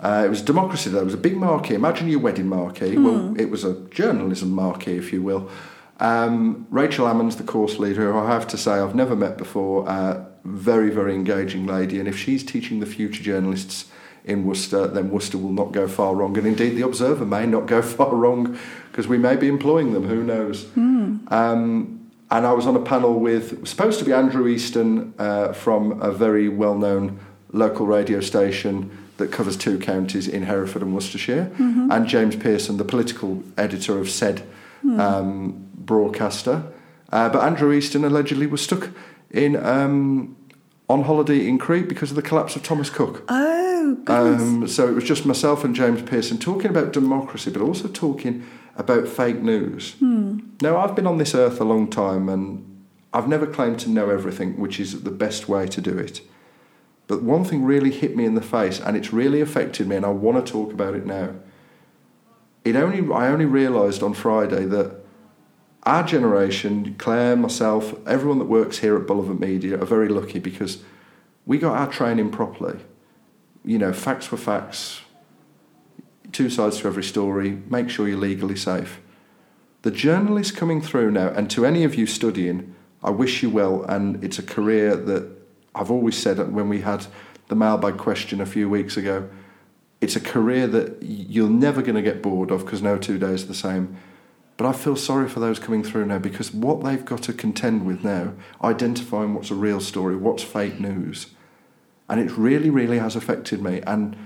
Uh, 0.00 0.22
it 0.24 0.28
was 0.28 0.42
democracy. 0.42 0.90
There 0.90 1.00
it 1.00 1.04
was 1.04 1.14
a 1.14 1.18
big 1.18 1.36
marquee. 1.36 1.74
Imagine 1.74 2.08
your 2.08 2.20
wedding 2.20 2.48
marquee. 2.48 2.96
Well, 2.96 3.34
it 3.40 3.50
was 3.50 3.64
a 3.64 3.74
journalism 3.90 4.50
marquee, 4.50 4.96
if 4.96 5.12
you 5.12 5.22
will. 5.22 5.50
Um, 5.98 6.66
Rachel 6.70 7.06
Ammons, 7.06 7.36
the 7.36 7.44
course 7.44 7.78
leader, 7.78 8.12
who 8.12 8.18
I 8.18 8.26
have 8.26 8.46
to 8.48 8.56
say 8.56 8.72
I've 8.72 8.94
never 8.94 9.16
met 9.16 9.36
before. 9.36 9.88
Uh, 9.88 10.24
very, 10.44 10.90
very 10.90 11.14
engaging 11.14 11.66
lady. 11.66 11.98
And 11.98 12.08
if 12.08 12.18
she's 12.18 12.44
teaching 12.44 12.80
the 12.80 12.86
future 12.86 13.22
journalists 13.22 13.90
in 14.24 14.44
Worcester, 14.46 14.86
then 14.86 15.10
Worcester 15.10 15.38
will 15.38 15.52
not 15.52 15.72
go 15.72 15.86
far 15.88 16.14
wrong. 16.14 16.36
And 16.38 16.46
indeed, 16.46 16.70
the 16.70 16.82
Observer 16.82 17.26
may 17.26 17.46
not 17.46 17.66
go 17.66 17.82
far 17.96 18.14
wrong 18.14 18.58
because 18.90 19.06
we 19.08 19.18
may 19.18 19.36
be 19.36 19.48
employing 19.48 19.92
them. 19.92 20.04
Who 20.04 20.22
knows? 20.22 20.66
Um, 20.76 21.99
and 22.30 22.46
I 22.46 22.52
was 22.52 22.66
on 22.66 22.76
a 22.76 22.80
panel 22.80 23.18
with 23.18 23.66
supposed 23.66 23.98
to 23.98 24.04
be 24.04 24.12
Andrew 24.12 24.46
Easton 24.46 25.14
uh, 25.18 25.52
from 25.52 26.00
a 26.00 26.12
very 26.12 26.48
well-known 26.48 27.18
local 27.52 27.86
radio 27.86 28.20
station 28.20 28.96
that 29.16 29.32
covers 29.32 29.56
two 29.56 29.78
counties 29.78 30.28
in 30.28 30.44
Hereford 30.44 30.82
and 30.82 30.94
Worcestershire, 30.94 31.50
and 31.90 32.06
James 32.06 32.36
Pearson, 32.36 32.76
the 32.78 32.84
political 32.84 33.42
editor 33.58 33.98
of 33.98 34.08
said 34.08 34.42
um, 34.98 35.68
broadcaster. 35.74 36.64
Uh, 37.12 37.28
but 37.28 37.42
Andrew 37.42 37.72
Easton 37.72 38.04
allegedly 38.04 38.46
was 38.46 38.62
stuck 38.62 38.90
in 39.30 39.56
um, 39.56 40.36
on 40.88 41.02
holiday 41.02 41.46
in 41.46 41.58
Crete 41.58 41.88
because 41.88 42.10
of 42.10 42.16
the 42.16 42.22
collapse 42.22 42.56
of 42.56 42.62
Thomas 42.62 42.88
Cook. 42.90 43.24
Oh, 43.28 43.96
goodness. 44.04 44.42
Um, 44.42 44.68
so 44.68 44.88
it 44.88 44.94
was 44.94 45.04
just 45.04 45.26
myself 45.26 45.64
and 45.64 45.74
James 45.74 46.02
Pearson 46.02 46.38
talking 46.38 46.70
about 46.70 46.92
democracy, 46.92 47.50
but 47.50 47.62
also 47.62 47.88
talking 47.88 48.46
about 48.80 49.06
fake 49.06 49.42
news. 49.42 49.92
Hmm. 49.98 50.38
Now, 50.62 50.78
I've 50.78 50.96
been 50.96 51.06
on 51.06 51.18
this 51.18 51.34
earth 51.34 51.60
a 51.60 51.64
long 51.64 51.88
time 51.90 52.30
and 52.30 52.66
I've 53.12 53.28
never 53.28 53.46
claimed 53.46 53.78
to 53.80 53.90
know 53.90 54.08
everything, 54.08 54.58
which 54.58 54.80
is 54.80 55.02
the 55.02 55.10
best 55.10 55.48
way 55.48 55.66
to 55.68 55.80
do 55.82 55.98
it. 55.98 56.22
But 57.06 57.22
one 57.22 57.44
thing 57.44 57.62
really 57.62 57.90
hit 57.90 58.16
me 58.16 58.24
in 58.24 58.36
the 58.36 58.40
face 58.40 58.80
and 58.80 58.96
it's 58.96 59.12
really 59.12 59.40
affected 59.42 59.86
me, 59.86 59.96
and 59.96 60.06
I 60.06 60.10
want 60.10 60.44
to 60.44 60.52
talk 60.52 60.72
about 60.72 60.94
it 60.94 61.04
now. 61.04 61.34
It 62.64 62.74
only, 62.74 63.12
I 63.12 63.28
only 63.28 63.44
realised 63.44 64.02
on 64.02 64.14
Friday 64.14 64.64
that 64.66 64.96
our 65.82 66.02
generation, 66.02 66.94
Claire, 66.98 67.36
myself, 67.36 67.94
everyone 68.06 68.38
that 68.38 68.46
works 68.46 68.78
here 68.78 68.96
at 68.96 69.06
Bullivant 69.06 69.40
Media 69.40 69.80
are 69.80 69.86
very 69.86 70.08
lucky 70.08 70.38
because 70.38 70.82
we 71.44 71.58
got 71.58 71.76
our 71.76 71.90
training 71.90 72.30
properly. 72.30 72.78
You 73.62 73.78
know, 73.78 73.92
facts 73.92 74.30
were 74.30 74.38
facts, 74.38 75.02
two 76.32 76.50
sides 76.50 76.78
to 76.78 76.88
every 76.88 77.02
story, 77.02 77.62
make 77.68 77.90
sure 77.90 78.08
you're 78.08 78.18
legally 78.18 78.56
safe. 78.56 79.00
The 79.82 79.90
journalists 79.90 80.52
coming 80.52 80.82
through 80.82 81.10
now, 81.10 81.28
and 81.28 81.50
to 81.50 81.64
any 81.64 81.84
of 81.84 81.94
you 81.94 82.06
studying, 82.06 82.74
I 83.02 83.10
wish 83.10 83.42
you 83.42 83.50
well, 83.50 83.82
and 83.84 84.22
it's 84.22 84.38
a 84.38 84.42
career 84.42 84.94
that 84.94 85.30
I've 85.74 85.90
always 85.90 86.16
said 86.16 86.38
when 86.52 86.68
we 86.68 86.82
had 86.82 87.06
the 87.48 87.56
mailbag 87.56 87.96
question 87.96 88.40
a 88.40 88.46
few 88.46 88.68
weeks 88.68 88.96
ago, 88.96 89.28
it's 90.00 90.16
a 90.16 90.20
career 90.20 90.66
that 90.66 90.98
you're 91.02 91.48
never 91.48 91.82
going 91.82 91.94
to 91.94 92.02
get 92.02 92.22
bored 92.22 92.50
of 92.50 92.64
because 92.64 92.82
no 92.82 92.98
two 92.98 93.18
days 93.18 93.44
are 93.44 93.48
the 93.48 93.54
same. 93.54 93.96
But 94.56 94.66
I 94.66 94.72
feel 94.72 94.96
sorry 94.96 95.28
for 95.28 95.40
those 95.40 95.58
coming 95.58 95.82
through 95.82 96.06
now 96.06 96.18
because 96.18 96.52
what 96.52 96.84
they've 96.84 97.04
got 97.04 97.22
to 97.24 97.32
contend 97.32 97.86
with 97.86 98.04
now, 98.04 98.34
identifying 98.62 99.32
what's 99.34 99.50
a 99.50 99.54
real 99.54 99.80
story, 99.80 100.16
what's 100.16 100.42
fake 100.42 100.78
news, 100.78 101.28
and 102.08 102.20
it 102.20 102.30
really, 102.36 102.68
really 102.68 102.98
has 102.98 103.16
affected 103.16 103.62
me. 103.62 103.80
And 103.86 104.16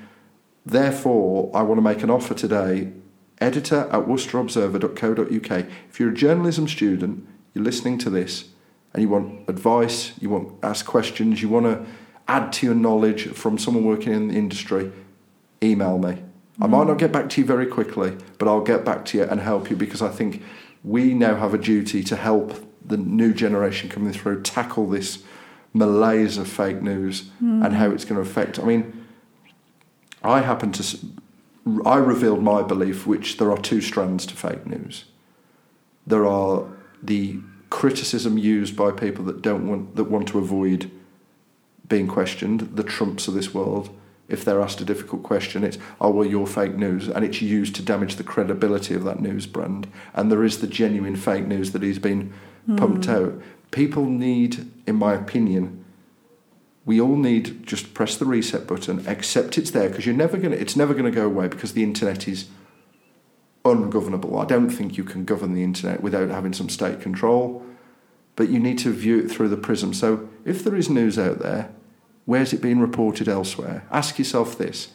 therefore, 0.64 1.50
I 1.54 1.62
want 1.62 1.78
to 1.78 1.82
make 1.82 2.02
an 2.02 2.10
offer 2.10 2.34
today 2.34 2.92
editor 3.40 3.88
at 3.90 4.06
worcesterobserver.co.uk. 4.06 5.66
If 5.90 6.00
you're 6.00 6.10
a 6.10 6.14
journalism 6.14 6.68
student, 6.68 7.26
you're 7.52 7.64
listening 7.64 7.98
to 7.98 8.10
this, 8.10 8.46
and 8.92 9.02
you 9.02 9.08
want 9.08 9.48
advice, 9.48 10.12
you 10.20 10.30
want 10.30 10.60
to 10.60 10.68
ask 10.68 10.86
questions, 10.86 11.42
you 11.42 11.48
want 11.48 11.66
to 11.66 11.84
add 12.28 12.52
to 12.54 12.66
your 12.66 12.74
knowledge 12.74 13.28
from 13.28 13.58
someone 13.58 13.84
working 13.84 14.12
in 14.12 14.28
the 14.28 14.34
industry, 14.34 14.92
email 15.62 15.98
me. 15.98 16.22
I 16.60 16.68
might 16.68 16.86
not 16.86 16.98
get 16.98 17.10
back 17.12 17.28
to 17.30 17.40
you 17.40 17.46
very 17.46 17.66
quickly, 17.66 18.16
but 18.38 18.46
I'll 18.46 18.62
get 18.62 18.84
back 18.84 19.04
to 19.06 19.18
you 19.18 19.24
and 19.24 19.40
help 19.40 19.70
you 19.70 19.76
because 19.76 20.00
I 20.00 20.08
think 20.08 20.42
we 20.84 21.12
now 21.12 21.34
have 21.34 21.52
a 21.52 21.58
duty 21.58 22.04
to 22.04 22.16
help 22.16 22.54
the 22.84 22.96
new 22.96 23.34
generation 23.34 23.88
coming 23.88 24.12
through 24.12 24.42
tackle 24.42 24.88
this 24.88 25.24
malaise 25.72 26.38
of 26.38 26.46
fake 26.46 26.80
news 26.82 27.30
and 27.40 27.74
how 27.74 27.90
it's 27.90 28.04
going 28.04 28.22
to 28.22 28.28
affect. 28.28 28.60
I 28.60 28.62
mean, 28.62 29.03
I 30.24 30.40
happen 30.40 30.72
to, 30.72 30.98
I 31.84 31.96
revealed 31.96 32.42
my 32.42 32.62
belief, 32.62 33.06
which 33.06 33.36
there 33.36 33.50
are 33.50 33.58
two 33.58 33.80
strands 33.80 34.26
to 34.26 34.34
fake 34.34 34.66
news. 34.66 35.04
There 36.06 36.26
are 36.26 36.66
the 37.02 37.40
criticism 37.70 38.38
used 38.38 38.76
by 38.76 38.90
people 38.90 39.24
that 39.24 39.42
don't 39.42 39.66
want 39.66 39.96
that 39.96 40.04
want 40.04 40.28
to 40.28 40.38
avoid 40.38 40.90
being 41.88 42.06
questioned, 42.06 42.60
the 42.76 42.82
Trumps 42.82 43.28
of 43.28 43.34
this 43.34 43.52
world. 43.52 43.90
If 44.28 44.44
they're 44.44 44.62
asked 44.62 44.80
a 44.80 44.86
difficult 44.86 45.22
question, 45.22 45.64
it's, 45.64 45.76
oh, 46.00 46.10
well, 46.10 46.26
you're 46.26 46.46
fake 46.46 46.76
news. 46.76 47.08
And 47.08 47.24
it's 47.24 47.42
used 47.42 47.74
to 47.76 47.82
damage 47.82 48.16
the 48.16 48.24
credibility 48.24 48.94
of 48.94 49.04
that 49.04 49.20
news 49.20 49.46
brand. 49.46 49.86
And 50.14 50.32
there 50.32 50.44
is 50.44 50.60
the 50.60 50.66
genuine 50.66 51.16
fake 51.16 51.46
news 51.46 51.72
that 51.72 51.82
he's 51.82 51.98
being 51.98 52.32
pumped 52.76 53.04
hmm. 53.04 53.10
out. 53.10 53.42
People 53.70 54.06
need, 54.06 54.70
in 54.86 54.96
my 54.96 55.12
opinion, 55.12 55.83
we 56.84 57.00
all 57.00 57.16
need 57.16 57.66
just 57.66 57.94
press 57.94 58.16
the 58.16 58.26
reset 58.26 58.66
button, 58.66 59.06
accept 59.06 59.56
it's 59.56 59.70
there 59.70 59.88
because 59.88 60.06
you're 60.06 60.14
never 60.14 60.36
gonna. 60.36 60.56
It's 60.56 60.76
never 60.76 60.94
gonna 60.94 61.10
go 61.10 61.26
away 61.26 61.48
because 61.48 61.72
the 61.72 61.82
internet 61.82 62.28
is 62.28 62.48
ungovernable. 63.64 64.38
I 64.38 64.44
don't 64.44 64.70
think 64.70 64.96
you 64.96 65.04
can 65.04 65.24
govern 65.24 65.54
the 65.54 65.64
internet 65.64 66.02
without 66.02 66.28
having 66.28 66.52
some 66.52 66.68
state 66.68 67.00
control, 67.00 67.64
but 68.36 68.50
you 68.50 68.58
need 68.58 68.78
to 68.78 68.92
view 68.92 69.18
it 69.18 69.30
through 69.30 69.48
the 69.48 69.56
prism. 69.56 69.94
So 69.94 70.28
if 70.44 70.62
there 70.62 70.76
is 70.76 70.90
news 70.90 71.18
out 71.18 71.38
there, 71.38 71.70
where's 72.26 72.52
it 72.52 72.60
being 72.60 72.80
reported 72.80 73.28
elsewhere? 73.28 73.86
Ask 73.90 74.18
yourself 74.18 74.58
this. 74.58 74.88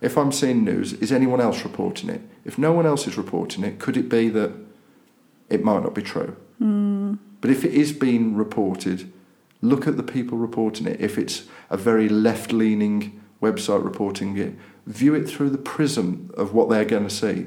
If 0.00 0.16
I'm 0.16 0.32
seeing 0.32 0.64
news, 0.64 0.94
is 0.94 1.12
anyone 1.12 1.40
else 1.40 1.62
reporting 1.62 2.10
it? 2.10 2.22
If 2.44 2.58
no 2.58 2.72
one 2.72 2.86
else 2.86 3.06
is 3.06 3.16
reporting 3.16 3.62
it, 3.62 3.78
could 3.78 3.96
it 3.96 4.08
be 4.08 4.28
that 4.30 4.52
it 5.48 5.62
might 5.62 5.82
not 5.82 5.94
be 5.94 6.02
true? 6.02 6.36
Hmm. 6.58 7.14
But 7.40 7.50
if 7.50 7.64
it 7.64 7.72
is 7.72 7.92
being 7.92 8.34
reported, 8.34 9.12
look 9.62 9.86
at 9.86 9.96
the 9.96 10.02
people 10.02 10.36
reporting 10.36 10.86
it. 10.86 11.00
If 11.00 11.16
it's 11.16 11.44
a 11.70 11.76
very 11.76 12.08
left 12.08 12.52
leaning 12.52 13.22
website 13.40 13.82
reporting 13.82 14.36
it, 14.36 14.54
view 14.86 15.14
it 15.14 15.28
through 15.28 15.50
the 15.50 15.58
prism 15.58 16.30
of 16.36 16.52
what 16.52 16.68
they're 16.68 16.84
going 16.84 17.04
to 17.04 17.14
see. 17.14 17.46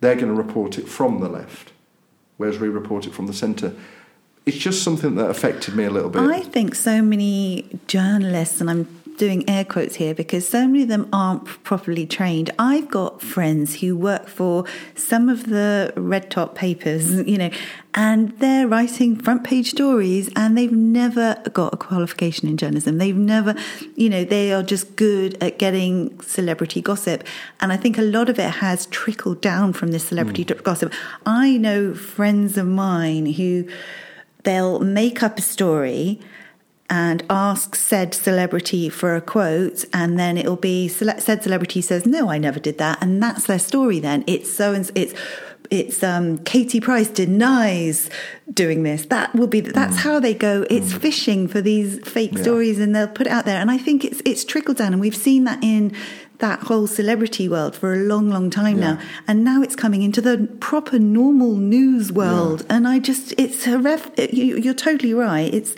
They're 0.00 0.14
going 0.14 0.28
to 0.28 0.34
report 0.34 0.78
it 0.78 0.88
from 0.88 1.20
the 1.20 1.28
left, 1.28 1.72
whereas 2.36 2.58
we 2.58 2.68
report 2.68 3.06
it 3.06 3.14
from 3.14 3.26
the 3.26 3.32
centre. 3.32 3.74
It's 4.44 4.58
just 4.58 4.84
something 4.84 5.16
that 5.16 5.28
affected 5.30 5.74
me 5.74 5.84
a 5.84 5.90
little 5.90 6.10
bit. 6.10 6.22
I 6.22 6.40
think 6.40 6.74
so 6.74 7.02
many 7.02 7.66
journalists, 7.88 8.60
and 8.60 8.70
I'm 8.70 9.05
doing 9.16 9.48
air 9.48 9.64
quotes 9.64 9.96
here 9.96 10.14
because 10.14 10.48
so 10.48 10.66
many 10.66 10.82
of 10.82 10.88
them 10.88 11.08
aren't 11.12 11.44
properly 11.64 12.06
trained. 12.06 12.50
I've 12.58 12.88
got 12.88 13.22
friends 13.22 13.80
who 13.80 13.96
work 13.96 14.28
for 14.28 14.64
some 14.94 15.28
of 15.28 15.46
the 15.48 15.92
red 15.96 16.30
top 16.30 16.54
papers, 16.54 17.14
you 17.26 17.38
know, 17.38 17.50
and 17.94 18.38
they're 18.38 18.68
writing 18.68 19.16
front 19.16 19.44
page 19.44 19.70
stories 19.70 20.30
and 20.36 20.56
they've 20.56 20.72
never 20.72 21.42
got 21.52 21.72
a 21.72 21.76
qualification 21.76 22.48
in 22.48 22.56
journalism. 22.56 22.98
They've 22.98 23.16
never, 23.16 23.54
you 23.94 24.10
know, 24.10 24.24
they 24.24 24.52
are 24.52 24.62
just 24.62 24.96
good 24.96 25.42
at 25.42 25.58
getting 25.58 26.20
celebrity 26.20 26.80
gossip. 26.80 27.24
And 27.60 27.72
I 27.72 27.76
think 27.76 27.96
a 27.96 28.02
lot 28.02 28.28
of 28.28 28.38
it 28.38 28.50
has 28.50 28.86
trickled 28.86 29.40
down 29.40 29.72
from 29.72 29.92
this 29.92 30.04
celebrity 30.04 30.42
hmm. 30.42 30.60
gossip. 30.62 30.92
I 31.24 31.56
know 31.56 31.94
friends 31.94 32.58
of 32.58 32.66
mine 32.66 33.26
who 33.26 33.66
they'll 34.42 34.78
make 34.80 35.22
up 35.22 35.38
a 35.38 35.42
story 35.42 36.20
and 36.88 37.24
ask 37.28 37.74
said 37.74 38.14
celebrity 38.14 38.88
for 38.88 39.16
a 39.16 39.20
quote 39.20 39.84
and 39.92 40.18
then 40.18 40.36
it'll 40.38 40.56
be 40.56 40.86
said 40.88 41.42
celebrity 41.42 41.80
says 41.80 42.06
no 42.06 42.30
i 42.30 42.38
never 42.38 42.60
did 42.60 42.78
that 42.78 42.96
and 43.02 43.22
that's 43.22 43.46
their 43.46 43.58
story 43.58 43.98
then 43.98 44.22
it's 44.26 44.52
so 44.52 44.72
and 44.72 44.90
it's 44.94 45.14
it's 45.68 46.04
um, 46.04 46.38
Katie 46.38 46.78
Price 46.78 47.08
denies 47.08 48.08
doing 48.54 48.84
this. 48.84 49.06
That 49.06 49.34
will 49.34 49.48
be 49.48 49.60
that's 49.60 49.96
how 49.96 50.20
they 50.20 50.32
go. 50.32 50.64
It's 50.70 50.92
fishing 50.92 51.48
for 51.48 51.60
these 51.60 51.98
fake 52.08 52.34
Yeah. 52.34 52.42
stories, 52.42 52.78
and 52.78 52.94
they'll 52.94 53.08
put 53.08 53.26
it 53.26 53.32
out 53.32 53.46
there. 53.46 53.60
And 53.60 53.68
I 53.68 53.76
think 53.76 54.04
it's 54.04 54.22
it's 54.24 54.44
trickled 54.44 54.76
down, 54.76 54.92
and 54.92 55.00
we've 55.00 55.16
seen 55.16 55.42
that 55.42 55.58
in 55.64 55.92
that 56.38 56.60
whole 56.60 56.86
celebrity 56.86 57.48
world 57.48 57.74
for 57.74 57.94
a 57.94 57.96
long, 57.96 58.30
long 58.30 58.48
time 58.48 58.78
Yeah. 58.78 58.92
now. 58.94 58.98
And 59.26 59.42
now 59.42 59.60
it's 59.60 59.74
coming 59.74 60.02
into 60.02 60.20
the 60.20 60.48
proper 60.60 61.00
normal 61.00 61.56
news 61.56 62.12
world. 62.12 62.64
And 62.68 62.86
I 62.86 63.00
just 63.00 63.34
it's 63.36 63.64
horrific. 63.64 64.32
You, 64.32 64.56
you're 64.58 64.72
totally 64.72 65.14
right. 65.14 65.52
It's 65.52 65.74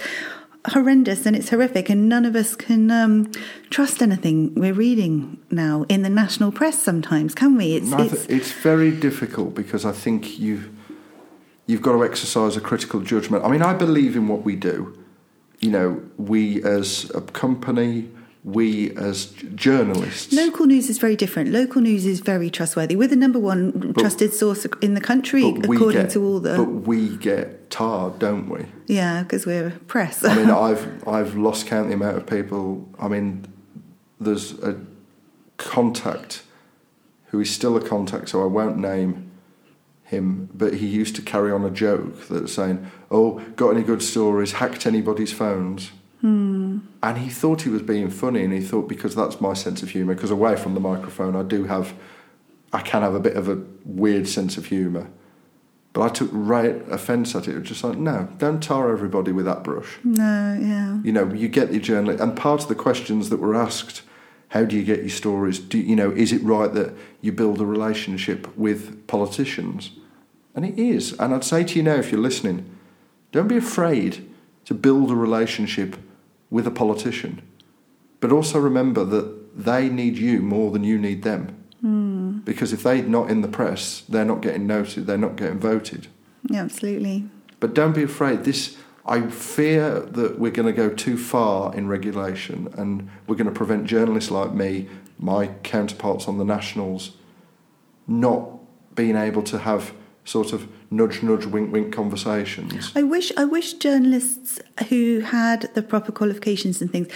horrendous 0.67 1.27
and 1.27 1.37
it's 1.37 1.50
horrific, 1.50 1.88
and 1.88 2.09
none 2.09 2.25
of 2.25 2.35
us 2.35 2.55
can 2.55 2.91
um, 2.91 3.31
trust 3.71 4.03
anything 4.03 4.55
we're 4.55 4.75
reading 4.75 5.38
now 5.50 5.85
in 5.88 6.03
the 6.03 6.11
national 6.11 6.53
press. 6.53 6.83
Sometimes, 6.83 7.35
can 7.35 7.57
we? 7.57 7.75
It's, 7.75 7.87
No, 7.87 7.99
it's 7.99 8.27
it's 8.27 8.53
very 8.53 8.91
difficult 8.91 9.55
because 9.55 9.85
I 9.85 9.93
think 9.93 10.38
you 10.38 10.75
you've 11.67 11.83
got 11.83 11.93
to 11.93 12.05
exercise 12.05 12.57
a 12.57 12.61
critical 12.61 13.00
judgment. 13.00 13.45
I 13.45 13.49
mean, 13.49 13.62
I 13.62 13.75
believe 13.75 14.17
in 14.17 14.29
what 14.29 14.43
we 14.45 14.57
do. 14.57 14.99
You 15.61 15.71
know, 15.71 16.03
we 16.17 16.62
as 16.62 17.11
a 17.15 17.21
company, 17.21 18.09
we 18.45 18.95
as 18.97 19.26
journalists. 19.54 20.33
Local 20.33 20.66
news 20.66 20.88
is 20.88 20.99
very 20.99 21.16
different. 21.16 21.50
Local 21.50 21.83
news 21.83 22.07
is 22.07 22.21
very 22.21 22.50
trustworthy. 22.50 22.97
We're 22.97 23.09
the 23.09 23.16
number 23.16 23.38
one 23.38 23.95
trusted 23.99 24.33
source 24.33 24.66
in 24.80 24.95
the 24.95 25.00
country, 25.00 25.45
according 25.49 26.02
get- 26.02 26.11
to 26.11 26.25
all 26.25 26.40
the. 26.40 26.57
But 26.57 26.87
we 26.87 27.16
get 27.16 27.71
tarred, 27.71 28.18
don't 28.18 28.49
we? 28.49 28.66
yeah, 28.87 29.23
because 29.23 29.45
we're 29.45 29.71
press. 29.87 30.25
I 30.25 30.35
mean, 30.35 30.50
I've 30.66 31.07
I've 31.07 31.37
lost 31.37 31.66
count 31.66 31.88
the 31.88 31.95
amount 31.95 32.16
of 32.16 32.26
people. 32.26 32.88
I 32.99 33.09
mean, 33.09 33.47
there's 34.21 34.59
a 34.62 34.76
contact 35.57 36.42
who 37.26 37.40
is 37.40 37.50
still 37.50 37.76
a 37.76 37.87
contact, 37.87 38.30
so 38.30 38.42
I 38.42 38.47
won't 38.47 38.78
name 38.78 39.30
him, 40.04 40.49
but 40.54 40.75
he 40.75 40.87
used 40.87 41.14
to 41.16 41.23
carry 41.23 41.52
on 41.52 41.64
a 41.64 41.71
joke 41.71 42.28
that 42.28 42.49
saying, 42.49 42.90
"Oh, 43.11 43.40
got 43.57 43.71
any 43.71 43.83
good 43.83 44.02
stories? 44.02 44.52
Hacked 44.52 44.87
anybody's 44.87 45.33
phones?" 45.33 45.90
Hmm. 46.21 46.79
And 47.03 47.19
he 47.19 47.31
thought 47.31 47.63
he 47.63 47.69
was 47.69 47.83
being 47.83 48.11
funny, 48.11 48.45
and 48.45 48.53
he 48.53 48.61
thought 48.61 48.89
because 48.89 49.15
that's 49.15 49.41
my 49.41 49.55
sense 49.55 49.83
of 49.83 49.91
humour. 49.91 50.15
Because 50.15 50.31
away 50.31 50.57
from 50.57 50.75
the 50.75 50.81
microphone, 50.81 51.37
I 51.37 51.43
do 51.43 51.65
have, 51.65 51.95
I 52.73 52.81
can 52.81 53.03
have 53.03 53.15
a 53.15 53.21
bit 53.21 53.37
of 53.37 53.49
a 53.49 53.63
weird 53.85 54.29
sense 54.29 54.57
of 54.57 54.67
humour. 54.67 55.09
But 55.93 56.03
I 56.03 56.09
took 56.09 56.31
right 56.33 56.77
offence 56.91 57.35
at 57.35 57.49
it. 57.49 57.55
It 57.55 57.61
was 57.61 57.69
just 57.69 57.85
like, 57.85 57.99
no, 57.99 58.29
don't 58.39 58.63
tar 58.63 58.93
everybody 58.93 59.33
with 59.33 59.47
that 59.47 59.65
brush. 59.65 59.99
no, 60.05 60.59
yeah. 60.61 61.01
You 61.03 61.13
know, 61.13 61.33
you 61.33 61.49
get 61.49 61.71
the 61.71 61.79
journalist, 61.79 62.23
and 62.23 62.37
part 62.37 62.63
of 62.63 62.69
the 62.69 62.75
questions 62.75 63.31
that 63.31 63.39
were 63.39 63.55
asked, 63.55 64.03
how 64.49 64.65
do 64.65 64.77
you 64.77 64.85
get 64.85 65.01
your 65.01 65.09
stories? 65.11 65.59
Do 65.59 65.79
you 65.79 65.95
know, 65.95 66.11
is 66.11 66.33
it 66.33 66.43
right 66.43 66.73
that 66.73 66.95
you 67.21 67.33
build 67.33 67.61
a 67.61 67.67
relationship 67.67 68.57
with 68.57 69.07
politicians? 69.07 69.91
And 70.55 70.65
it 70.65 70.79
is. 70.79 71.13
And 71.19 71.35
I'd 71.35 71.45
say 71.45 71.65
to 71.65 71.77
you 71.77 71.83
now, 71.83 71.97
if 71.97 72.11
you're 72.11 72.21
listening, 72.21 72.69
don't 73.31 73.49
be 73.49 73.57
afraid 73.57 74.27
to 74.65 74.75
build 74.75 75.11
a 75.11 75.15
relationship 75.15 75.97
with 76.50 76.67
a 76.67 76.71
politician. 76.71 77.43
But 78.21 78.33
also 78.33 78.59
remember 78.59 79.05
that 79.05 79.64
they 79.64 79.88
need 79.88 80.17
you 80.17 80.40
more 80.40 80.71
than 80.71 80.85
you 80.85 80.99
need 80.99 81.23
them. 81.23 81.64
Hmm. 81.81 82.38
Because 82.38 82.73
if 82.73 82.83
they're 82.83 83.02
not 83.02 83.31
in 83.31 83.43
the 83.43 83.49
press, 83.49 84.02
they're 84.09 84.25
not 84.25 84.40
getting 84.40 84.67
noted, 84.67 85.07
they're 85.07 85.19
not 85.19 85.37
getting 85.37 85.59
voted. 85.59 86.09
Yeah, 86.49 86.62
absolutely. 86.62 87.28
But 87.61 87.75
don't 87.75 87.95
be 87.95 88.02
afraid. 88.02 88.45
This, 88.45 88.76
I 89.05 89.23
fear 89.28 90.00
that 90.00 90.38
we're 90.38 90.52
going 90.52 90.67
to 90.67 90.73
go 90.73 90.90
too 90.90 91.17
far 91.17 91.75
in 91.75 91.88
regulation, 91.88 92.73
and 92.76 93.09
we're 93.26 93.37
going 93.37 93.49
to 93.49 93.52
prevent 93.52 93.87
journalists 93.87 94.31
like 94.31 94.52
me, 94.52 94.88
my 95.19 95.49
counterparts 95.62 96.28
on 96.28 96.38
the 96.38 96.45
nationals, 96.45 97.12
not 98.07 98.50
being 98.95 99.17
able 99.17 99.43
to 99.43 99.59
have 99.59 99.93
sort 100.28 100.52
of 100.52 100.68
nudge, 100.90 101.23
nudge, 101.23 101.47
wink, 101.47 101.73
wink 101.73 101.92
conversations. 101.94 102.92
I 102.94 103.02
wish 103.02 103.32
I 103.37 103.44
wish 103.44 103.75
journalists 103.75 104.58
who 104.88 105.20
had 105.20 105.70
the 105.75 105.82
proper 105.82 106.12
qualifications 106.12 106.82
and 106.82 106.90
things 106.90 107.08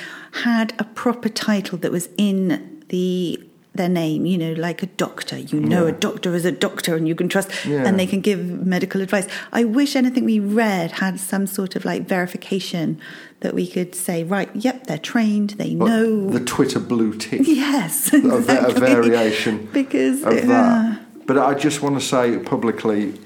had 0.45 0.73
a 0.79 0.85
proper 0.85 1.29
title 1.29 1.77
that 1.79 1.93
was 1.93 2.09
in 2.17 2.83
the 2.89 3.39
their 3.75 3.89
name, 3.89 4.27
you 4.27 4.37
know, 4.37 4.53
like 4.53 4.83
a 4.83 4.87
doctor. 4.87 5.39
You 5.39 5.59
know, 5.59 5.85
Yeah. 5.87 5.93
a 5.95 5.99
doctor 6.09 6.35
is 6.35 6.45
a 6.45 6.53
doctor 6.53 6.95
and 6.95 7.09
you 7.09 7.15
can 7.15 7.29
trust, 7.31 7.49
Yeah. 7.65 7.87
and 7.87 7.99
they 7.99 8.07
can 8.07 8.21
give 8.21 8.41
medical 8.67 9.01
advice. 9.01 9.27
I 9.51 9.65
wish 9.65 9.97
anything 9.97 10.25
we 10.27 10.41
read 10.41 10.91
had 10.93 11.19
some 11.19 11.47
sort 11.47 11.75
of 11.75 11.85
like 11.87 12.07
verification 12.07 12.99
that 13.41 13.55
we 13.55 13.67
could 13.67 13.95
say, 13.95 14.25
right, 14.25 14.51
yep, 14.55 14.87
they're 14.89 14.99
trained, 14.99 15.51
they 15.57 15.73
know. 15.73 16.29
the 16.29 16.41
Twitter 16.41 16.79
blue 16.81 17.15
tick. 17.15 17.41
yes, 17.47 18.13
a, 18.13 18.19
a 18.19 18.73
variation 18.73 19.69
because 19.73 20.21
of 20.23 20.35
uh, 20.35 20.47
that. 20.53 21.02
But 21.33 21.47
I 21.47 21.55
just 21.55 21.81
want 21.81 21.95
to 21.99 22.05
say 22.05 22.37
publicly, 22.37 23.19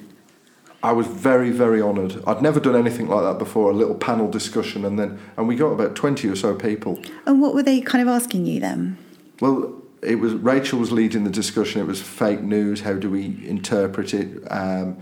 I 0.81 0.93
was 0.93 1.09
very, 1.09 1.51
very 1.51 1.83
honoured. 1.83 2.23
I'd 2.25 2.41
never 2.41 2.61
done 2.61 2.77
anything 2.77 3.09
like 3.09 3.25
that 3.25 3.37
before. 3.37 3.69
A 3.69 3.75
little 3.75 3.97
panel 3.97 4.31
discussion, 4.31 4.85
and 4.85 4.97
then 4.97 5.19
and 5.37 5.49
we 5.49 5.57
got 5.57 5.73
about 5.73 5.97
twenty 5.97 6.29
or 6.29 6.37
so 6.37 6.55
people. 6.55 7.01
And 7.27 7.43
what 7.43 7.53
were 7.53 7.65
they 7.65 7.81
kind 7.81 8.01
of 8.01 8.07
asking 8.07 8.47
you 8.47 8.61
then? 8.61 8.97
Well, 9.41 9.83
it 10.03 10.21
was 10.21 10.35
Rachel 10.35 10.79
was 10.79 10.93
leading 10.93 11.25
the 11.25 11.31
discussion. 11.31 11.81
It 11.81 11.89
was 11.89 12.01
fake 12.01 12.43
news. 12.43 12.83
How 12.83 12.93
do 12.93 13.11
we 13.11 13.45
interpret 13.45 14.15
it? 14.15 14.41
Um, 14.53 14.99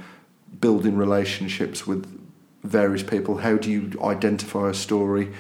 building 0.59 0.97
relationships 0.97 1.87
with 1.87 2.07
various 2.63 3.03
people. 3.03 3.37
How 3.37 3.59
do 3.59 3.71
you 3.71 3.93
identify 4.03 4.71
a 4.71 4.75
story? 4.75 5.31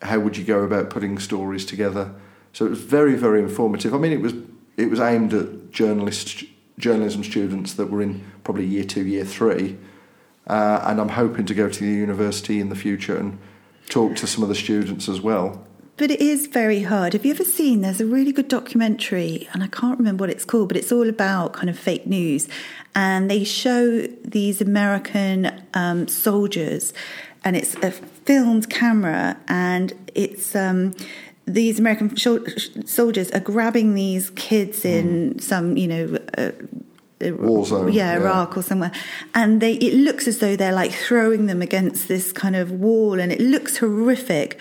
How 0.00 0.20
would 0.20 0.38
you 0.38 0.44
go 0.44 0.60
about 0.60 0.88
putting 0.88 1.18
stories 1.18 1.66
together? 1.66 2.14
So 2.54 2.64
it 2.64 2.70
was 2.70 2.80
very, 2.80 3.14
very 3.14 3.40
informative. 3.40 3.92
I 3.92 3.98
mean, 3.98 4.12
it 4.12 4.22
was 4.22 4.32
it 4.78 4.88
was 4.88 5.00
aimed 5.00 5.34
at 5.34 5.70
journalist 5.70 6.44
journalism 6.78 7.22
students 7.24 7.74
that 7.74 7.90
were 7.90 8.00
in 8.00 8.24
probably 8.44 8.64
year 8.64 8.84
two, 8.84 9.06
year 9.06 9.24
three, 9.24 9.76
uh, 10.46 10.80
and 10.84 11.00
I'm 11.00 11.10
hoping 11.10 11.44
to 11.46 11.54
go 11.54 11.68
to 11.68 11.80
the 11.80 11.90
university 11.90 12.60
in 12.60 12.70
the 12.70 12.76
future 12.76 13.16
and 13.16 13.38
talk 13.88 14.16
to 14.16 14.26
some 14.26 14.42
of 14.42 14.48
the 14.48 14.54
students 14.54 15.08
as 15.08 15.20
well. 15.20 15.66
But 15.98 16.12
it 16.12 16.20
is 16.20 16.46
very 16.46 16.82
hard. 16.82 17.12
Have 17.14 17.24
you 17.24 17.32
ever 17.32 17.44
seen? 17.44 17.80
There's 17.80 18.00
a 18.00 18.06
really 18.06 18.30
good 18.30 18.46
documentary, 18.46 19.48
and 19.52 19.64
I 19.64 19.66
can't 19.66 19.98
remember 19.98 20.22
what 20.22 20.30
it's 20.30 20.44
called, 20.44 20.68
but 20.68 20.76
it's 20.76 20.92
all 20.92 21.08
about 21.08 21.54
kind 21.54 21.68
of 21.68 21.76
fake 21.76 22.06
news. 22.06 22.48
And 22.94 23.28
they 23.28 23.42
show 23.42 24.02
these 24.24 24.60
American 24.60 25.50
um, 25.74 26.06
soldiers, 26.06 26.94
and 27.44 27.56
it's 27.56 27.74
a 27.76 27.90
filmed 27.90 28.70
camera, 28.70 29.36
and 29.48 29.92
it's. 30.14 30.54
Um, 30.54 30.94
these 31.48 31.78
American 31.78 32.16
soldiers 32.16 33.30
are 33.30 33.40
grabbing 33.40 33.94
these 33.94 34.30
kids 34.30 34.84
in 34.84 35.38
some, 35.38 35.76
you 35.76 35.88
know, 35.88 36.18
uh, 36.36 36.52
War 37.20 37.66
zone, 37.66 37.92
yeah, 37.92 38.12
yeah. 38.12 38.20
Iraq 38.20 38.56
or 38.56 38.62
somewhere, 38.62 38.92
and 39.34 39.60
they 39.60 39.72
it 39.72 39.94
looks 39.94 40.28
as 40.28 40.38
though 40.38 40.54
they're 40.54 40.72
like 40.72 40.92
throwing 40.92 41.46
them 41.46 41.60
against 41.62 42.06
this 42.06 42.30
kind 42.30 42.54
of 42.54 42.70
wall, 42.70 43.18
and 43.18 43.32
it 43.32 43.40
looks 43.40 43.78
horrific. 43.78 44.60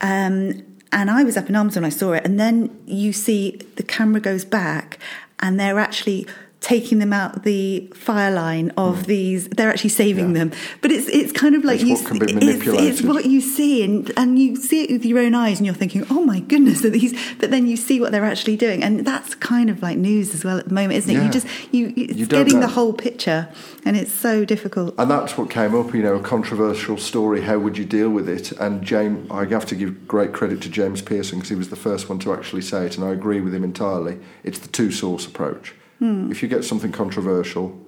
Um, 0.00 0.64
and 0.90 1.10
I 1.10 1.22
was 1.22 1.36
up 1.36 1.48
in 1.48 1.54
arms 1.54 1.76
when 1.76 1.84
I 1.84 1.90
saw 1.90 2.12
it, 2.12 2.24
and 2.24 2.40
then 2.40 2.76
you 2.86 3.12
see 3.12 3.60
the 3.76 3.84
camera 3.84 4.20
goes 4.20 4.44
back, 4.44 4.98
and 5.38 5.60
they're 5.60 5.78
actually 5.78 6.26
taking 6.62 7.00
them 7.00 7.12
out 7.12 7.42
the 7.42 7.90
fire 7.94 8.30
line 8.30 8.70
of 8.76 9.00
hmm. 9.00 9.06
these. 9.06 9.48
They're 9.48 9.68
actually 9.68 9.90
saving. 9.90 10.28
Yeah. 10.28 10.44
them, 10.44 10.52
but 10.80 10.90
it's 10.90 11.08
it's 11.08 11.32
kind 11.32 11.54
of 11.54 11.64
like 11.64 11.80
It's 11.80 11.88
you. 11.88 11.94
what 11.94 12.06
can 12.06 12.18
be 12.18 12.32
it's, 12.32 12.66
it's 12.66 13.02
what 13.02 13.26
you 13.26 13.40
see, 13.40 13.82
and 13.82 14.10
and 14.16 14.38
you 14.38 14.56
see 14.56 14.84
it 14.84 14.90
with 14.90 15.04
your 15.04 15.18
own 15.18 15.34
eyes, 15.34 15.58
and 15.58 15.66
you're 15.66 15.74
thinking, 15.74 16.06
oh 16.08 16.24
my 16.24 16.40
goodness, 16.40 16.84
are 16.84 16.90
these? 16.90 17.12
But 17.38 17.50
then 17.50 17.66
you 17.66 17.76
see 17.76 18.00
what 18.00 18.12
they're 18.12 18.24
actually 18.24 18.56
doing, 18.56 18.82
and 18.82 19.04
that's 19.04 19.34
kind 19.34 19.68
of 19.68 19.82
like 19.82 19.98
news 19.98 20.32
as 20.34 20.44
well 20.44 20.58
at 20.58 20.68
the 20.68 20.74
moment, 20.74 20.94
isn't 20.98 21.10
it? 21.10 21.14
Yeah. 21.14 21.24
You 21.24 21.30
just 21.30 21.46
you 21.72 21.92
it's 21.96 22.14
You 22.14 22.26
getting 22.26 22.60
know. 22.60 22.66
the 22.66 22.72
whole 22.72 22.92
picture, 22.92 23.48
and 23.84 23.96
it's 23.96 24.12
so 24.12 24.44
difficult. 24.44 24.94
And 24.98 25.10
that's 25.10 25.36
what 25.36 25.50
came 25.50 25.74
up, 25.74 25.92
you 25.92 26.02
know, 26.02 26.14
a 26.14 26.22
controversial 26.22 26.96
story. 26.96 27.42
How 27.42 27.58
would 27.58 27.76
you 27.76 27.84
deal 27.84 28.10
with 28.10 28.28
it? 28.28 28.52
And 28.52 28.82
James, 28.82 29.28
I 29.30 29.44
have 29.46 29.66
to 29.66 29.74
give 29.74 30.06
great 30.06 30.32
credit 30.32 30.62
to 30.62 30.70
James 30.70 31.02
Pearson 31.02 31.38
because 31.38 31.50
he 31.50 31.56
was 31.56 31.70
the 31.70 31.76
first 31.76 32.08
one 32.08 32.20
to 32.20 32.32
actually 32.32 32.62
say 32.62 32.86
it, 32.86 32.96
and 32.96 33.04
I 33.04 33.10
agree 33.10 33.40
with 33.40 33.54
him 33.54 33.64
entirely. 33.64 34.18
It's 34.44 34.60
the 34.60 34.68
two 34.68 34.92
source 34.92 35.26
approach. 35.26 35.74
Hmm. 36.02 36.32
If 36.32 36.42
you 36.42 36.48
get 36.48 36.64
something 36.64 36.90
controversial, 36.90 37.80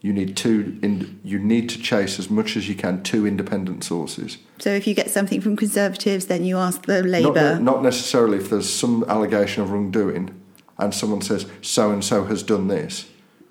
you 0.00 0.12
need 0.12 0.36
two. 0.36 0.80
In, 0.82 1.20
you 1.22 1.38
need 1.38 1.68
to 1.68 1.78
chase 1.80 2.18
as 2.18 2.28
much 2.28 2.56
as 2.56 2.68
you 2.68 2.74
can 2.74 3.04
two 3.04 3.24
independent 3.24 3.84
sources. 3.84 4.38
So 4.58 4.70
if 4.70 4.84
you 4.84 4.94
get 4.94 5.10
something 5.10 5.40
from 5.40 5.56
Conservatives, 5.56 6.26
then 6.26 6.44
you 6.44 6.58
ask 6.58 6.86
the 6.86 7.04
Not, 7.04 7.10
Labour. 7.10 7.54
ne- 7.58 7.62
not 7.62 7.84
necessarily 7.84 8.38
if 8.38 8.50
there's 8.50 8.68
some 8.68 9.04
allegation 9.04 9.62
of 9.62 9.70
wrongdoing 9.70 10.34
and 10.76 10.92
someone 10.92 11.20
says 11.22 11.46
so 11.60 11.92
and 11.92 12.04
so 12.04 12.24
has 12.24 12.42
done 12.42 12.66
this. 12.66 13.08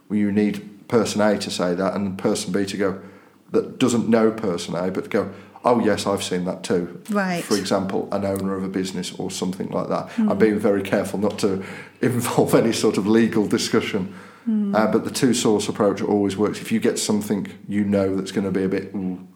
Well, 0.09 0.19
you 0.19 0.29
need 0.29 0.89
person 0.89 1.21
A 1.21 1.37
to 1.37 1.49
say 1.49 1.73
that 1.73 1.93
and 1.93 2.17
person 2.17 2.51
B 2.51 2.65
to 2.65 2.75
go 2.75 3.01
that 3.51 3.79
doesn't 3.79 4.09
know 4.09 4.29
person 4.29 4.75
A 4.75 4.91
but 4.91 5.09
go, 5.09 5.31
oh 5.63 5.79
yes, 5.79 6.07
I've 6.07 6.23
seen 6.23 6.45
that 6.45 6.63
too. 6.63 7.01
Right. 7.09 7.43
For 7.43 7.55
example, 7.55 8.07
an 8.11 8.25
owner 8.25 8.55
of 8.55 8.63
a 8.63 8.69
business 8.69 9.13
or 9.13 9.31
something 9.31 9.69
like 9.69 9.89
that. 9.89 10.09
Hmm. 10.11 10.29
I'm 10.29 10.37
being 10.37 10.59
very 10.59 10.81
careful 10.81 11.19
not 11.19 11.39
to 11.39 11.63
involve 12.01 12.55
any 12.55 12.73
sort 12.73 12.97
of 12.97 13.07
legal 13.07 13.47
discussion. 13.47 14.13
Hmm. 14.45 14.75
Uh, 14.75 14.91
but 14.91 15.03
the 15.03 15.11
two 15.11 15.33
source 15.33 15.67
approach 15.67 16.01
always 16.01 16.35
works. 16.35 16.61
If 16.61 16.71
you 16.71 16.79
get 16.79 16.97
something 16.97 17.47
you 17.67 17.83
know 17.83 18.15
that's 18.15 18.31
going 18.31 18.45
to 18.45 18.51
be 18.51 18.63
a 18.63 18.69
bit, 18.69 18.93
ooh, 18.95 19.27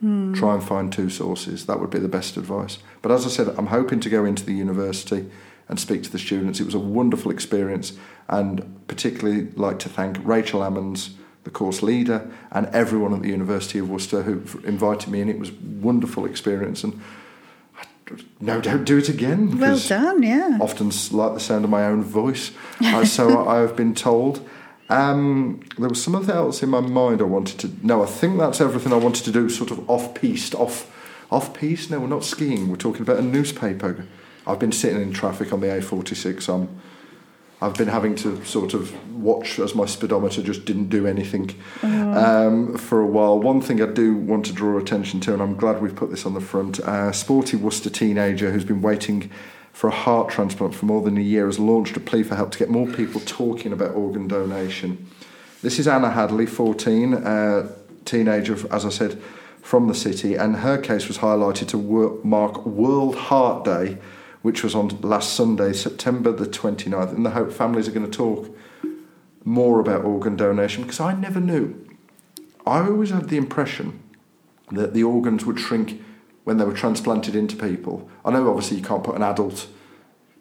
hmm. 0.00 0.32
try 0.34 0.54
and 0.54 0.64
find 0.64 0.92
two 0.92 1.10
sources. 1.10 1.66
That 1.66 1.80
would 1.80 1.90
be 1.90 1.98
the 1.98 2.08
best 2.08 2.36
advice. 2.36 2.78
But 3.02 3.12
as 3.12 3.26
I 3.26 3.28
said, 3.28 3.48
I'm 3.58 3.66
hoping 3.66 4.00
to 4.00 4.08
go 4.08 4.24
into 4.24 4.44
the 4.44 4.54
university 4.54 5.30
and 5.68 5.80
speak 5.80 6.02
to 6.04 6.10
the 6.10 6.18
students. 6.18 6.60
It 6.60 6.66
was 6.66 6.74
a 6.74 6.78
wonderful 6.78 7.30
experience, 7.30 7.94
and 8.28 8.86
particularly 8.86 9.50
like 9.52 9.78
to 9.80 9.88
thank 9.88 10.18
Rachel 10.22 10.60
Ammons, 10.60 11.14
the 11.44 11.50
course 11.50 11.82
leader, 11.82 12.28
and 12.50 12.66
everyone 12.68 13.12
at 13.14 13.22
the 13.22 13.28
University 13.28 13.78
of 13.78 13.88
Worcester 13.88 14.22
who 14.22 14.42
invited 14.66 15.10
me, 15.10 15.20
and 15.20 15.30
it 15.30 15.38
was 15.38 15.50
a 15.50 15.54
wonderful 15.80 16.24
experience. 16.24 16.82
And 16.82 17.00
I 17.78 17.84
no 18.40 18.60
doubt 18.60 18.84
do 18.84 18.98
it 18.98 19.08
again. 19.08 19.58
well 19.58 19.78
done, 19.78 20.22
yeah. 20.22 20.58
Often 20.60 20.92
like 21.12 21.34
the 21.34 21.40
sound 21.40 21.64
of 21.64 21.70
my 21.70 21.84
own 21.84 22.02
voice, 22.02 22.50
uh, 22.82 23.04
so 23.04 23.46
I 23.46 23.60
have 23.60 23.76
been 23.76 23.94
told. 23.94 24.46
Um, 24.90 25.60
there 25.78 25.88
was 25.88 26.02
something 26.02 26.28
else 26.28 26.62
in 26.62 26.68
my 26.68 26.80
mind 26.80 27.20
I 27.20 27.24
wanted 27.24 27.58
to. 27.60 27.86
No, 27.86 28.02
I 28.02 28.06
think 28.06 28.38
that's 28.38 28.60
everything 28.60 28.92
I 28.92 28.96
wanted 28.96 29.24
to 29.24 29.32
do. 29.32 29.48
Sort 29.48 29.70
of 29.70 29.88
off 29.88 30.14
piste, 30.14 30.54
off 30.54 30.90
off 31.30 31.54
piste. 31.54 31.90
No, 31.90 32.00
we're 32.00 32.06
not 32.06 32.24
skiing. 32.24 32.68
We're 32.68 32.76
talking 32.76 33.02
about 33.02 33.18
a 33.18 33.22
newspaper. 33.22 34.06
I've 34.46 34.58
been 34.58 34.72
sitting 34.72 35.00
in 35.00 35.12
traffic 35.12 35.52
on 35.52 35.60
the 35.60 35.68
A46. 35.68 36.48
I'm. 36.52 36.80
I've 37.62 37.74
been 37.74 37.88
having 37.88 38.14
to 38.16 38.44
sort 38.44 38.74
of 38.74 38.92
watch 39.14 39.58
as 39.58 39.74
my 39.74 39.86
speedometer 39.86 40.42
just 40.42 40.64
didn't 40.64 40.88
do 40.88 41.06
anything 41.06 41.54
um, 41.82 42.76
for 42.76 43.00
a 43.00 43.06
while. 43.06 43.38
One 43.38 43.60
thing 43.60 43.80
I 43.80 43.86
do 43.86 44.14
want 44.16 44.44
to 44.46 44.52
draw 44.52 44.78
attention 44.78 45.20
to, 45.20 45.32
and 45.32 45.40
I'm 45.40 45.56
glad 45.56 45.80
we've 45.80 45.96
put 45.96 46.10
this 46.10 46.26
on 46.26 46.34
the 46.34 46.40
front, 46.40 46.78
a 46.80 47.12
sporty 47.12 47.56
Worcester 47.56 47.90
teenager 47.90 48.50
who's 48.50 48.64
been 48.64 48.82
waiting 48.82 49.30
for 49.72 49.88
a 49.88 49.94
heart 49.94 50.30
transplant 50.30 50.74
for 50.74 50.86
more 50.86 51.02
than 51.02 51.16
a 51.18 51.22
year 51.22 51.46
has 51.46 51.58
launched 51.58 51.96
a 51.96 52.00
plea 52.00 52.22
for 52.22 52.36
help 52.36 52.52
to 52.52 52.58
get 52.58 52.70
more 52.70 52.86
people 52.86 53.20
talking 53.20 53.72
about 53.72 53.94
organ 53.94 54.28
donation. 54.28 55.10
This 55.62 55.78
is 55.78 55.88
Anna 55.88 56.10
Hadley, 56.10 56.46
14, 56.46 57.14
uh, 57.14 57.72
teenager, 58.04 58.56
as 58.72 58.84
I 58.84 58.90
said, 58.90 59.20
from 59.62 59.88
the 59.88 59.94
city, 59.94 60.34
and 60.34 60.56
her 60.56 60.78
case 60.78 61.08
was 61.08 61.18
highlighted 61.18 61.68
to 61.68 62.20
mark 62.22 62.66
World 62.66 63.16
Heart 63.16 63.64
Day, 63.64 63.98
which 64.44 64.62
was 64.62 64.74
on 64.74 64.88
last 65.00 65.32
Sunday, 65.32 65.72
September 65.72 66.30
the 66.30 66.44
29th. 66.44 67.16
And 67.16 67.24
the 67.24 67.30
hope 67.30 67.50
families 67.50 67.88
are 67.88 67.92
going 67.92 68.10
to 68.10 68.14
talk 68.14 68.54
more 69.42 69.80
about 69.80 70.04
organ 70.04 70.36
donation 70.36 70.82
because 70.82 71.00
I 71.00 71.14
never 71.14 71.40
knew. 71.40 71.74
I 72.66 72.80
always 72.80 73.08
had 73.08 73.30
the 73.30 73.38
impression 73.38 74.02
that 74.70 74.92
the 74.92 75.02
organs 75.02 75.46
would 75.46 75.58
shrink 75.58 76.02
when 76.44 76.58
they 76.58 76.66
were 76.66 76.74
transplanted 76.74 77.34
into 77.34 77.56
people. 77.56 78.10
I 78.22 78.32
know 78.32 78.50
obviously 78.50 78.76
you 78.76 78.82
can't 78.82 79.02
put 79.02 79.16
an 79.16 79.22
adult 79.22 79.66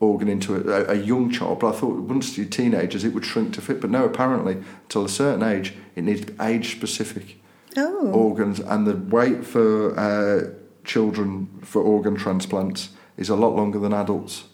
organ 0.02 0.28
into 0.28 0.54
a, 0.70 0.92
a 0.92 0.96
young 0.96 1.32
child, 1.32 1.62
but 1.62 1.74
I 1.74 1.80
thought 1.80 2.02
once 2.02 2.38
you're 2.38 2.46
teenagers 2.46 3.06
it 3.06 3.13
would 3.13 3.24
shrink 3.24 3.54
to 3.54 3.62
fit. 3.62 3.80
But 3.80 3.89
no, 3.89 4.04
apparently, 4.04 4.62
till 4.89 5.06
a 5.06 5.10
certain 5.10 5.44
age, 5.44 5.76
it 5.96 6.04
needs 6.04 6.30
age 6.42 6.76
specific 6.76 7.38
Oh, 7.78 8.12
organs, 8.12 8.60
and 8.60 8.86
the 8.86 8.98
wait 8.98 9.46
for 9.46 9.98
uh, 9.98 10.54
children 10.84 11.48
for 11.62 11.82
organ 11.82 12.18
transplants 12.18 12.89
is 13.17 13.30
a 13.30 13.36
lot 13.36 13.56
longer 13.56 13.80
than 13.80 13.93
adults. 13.93 14.45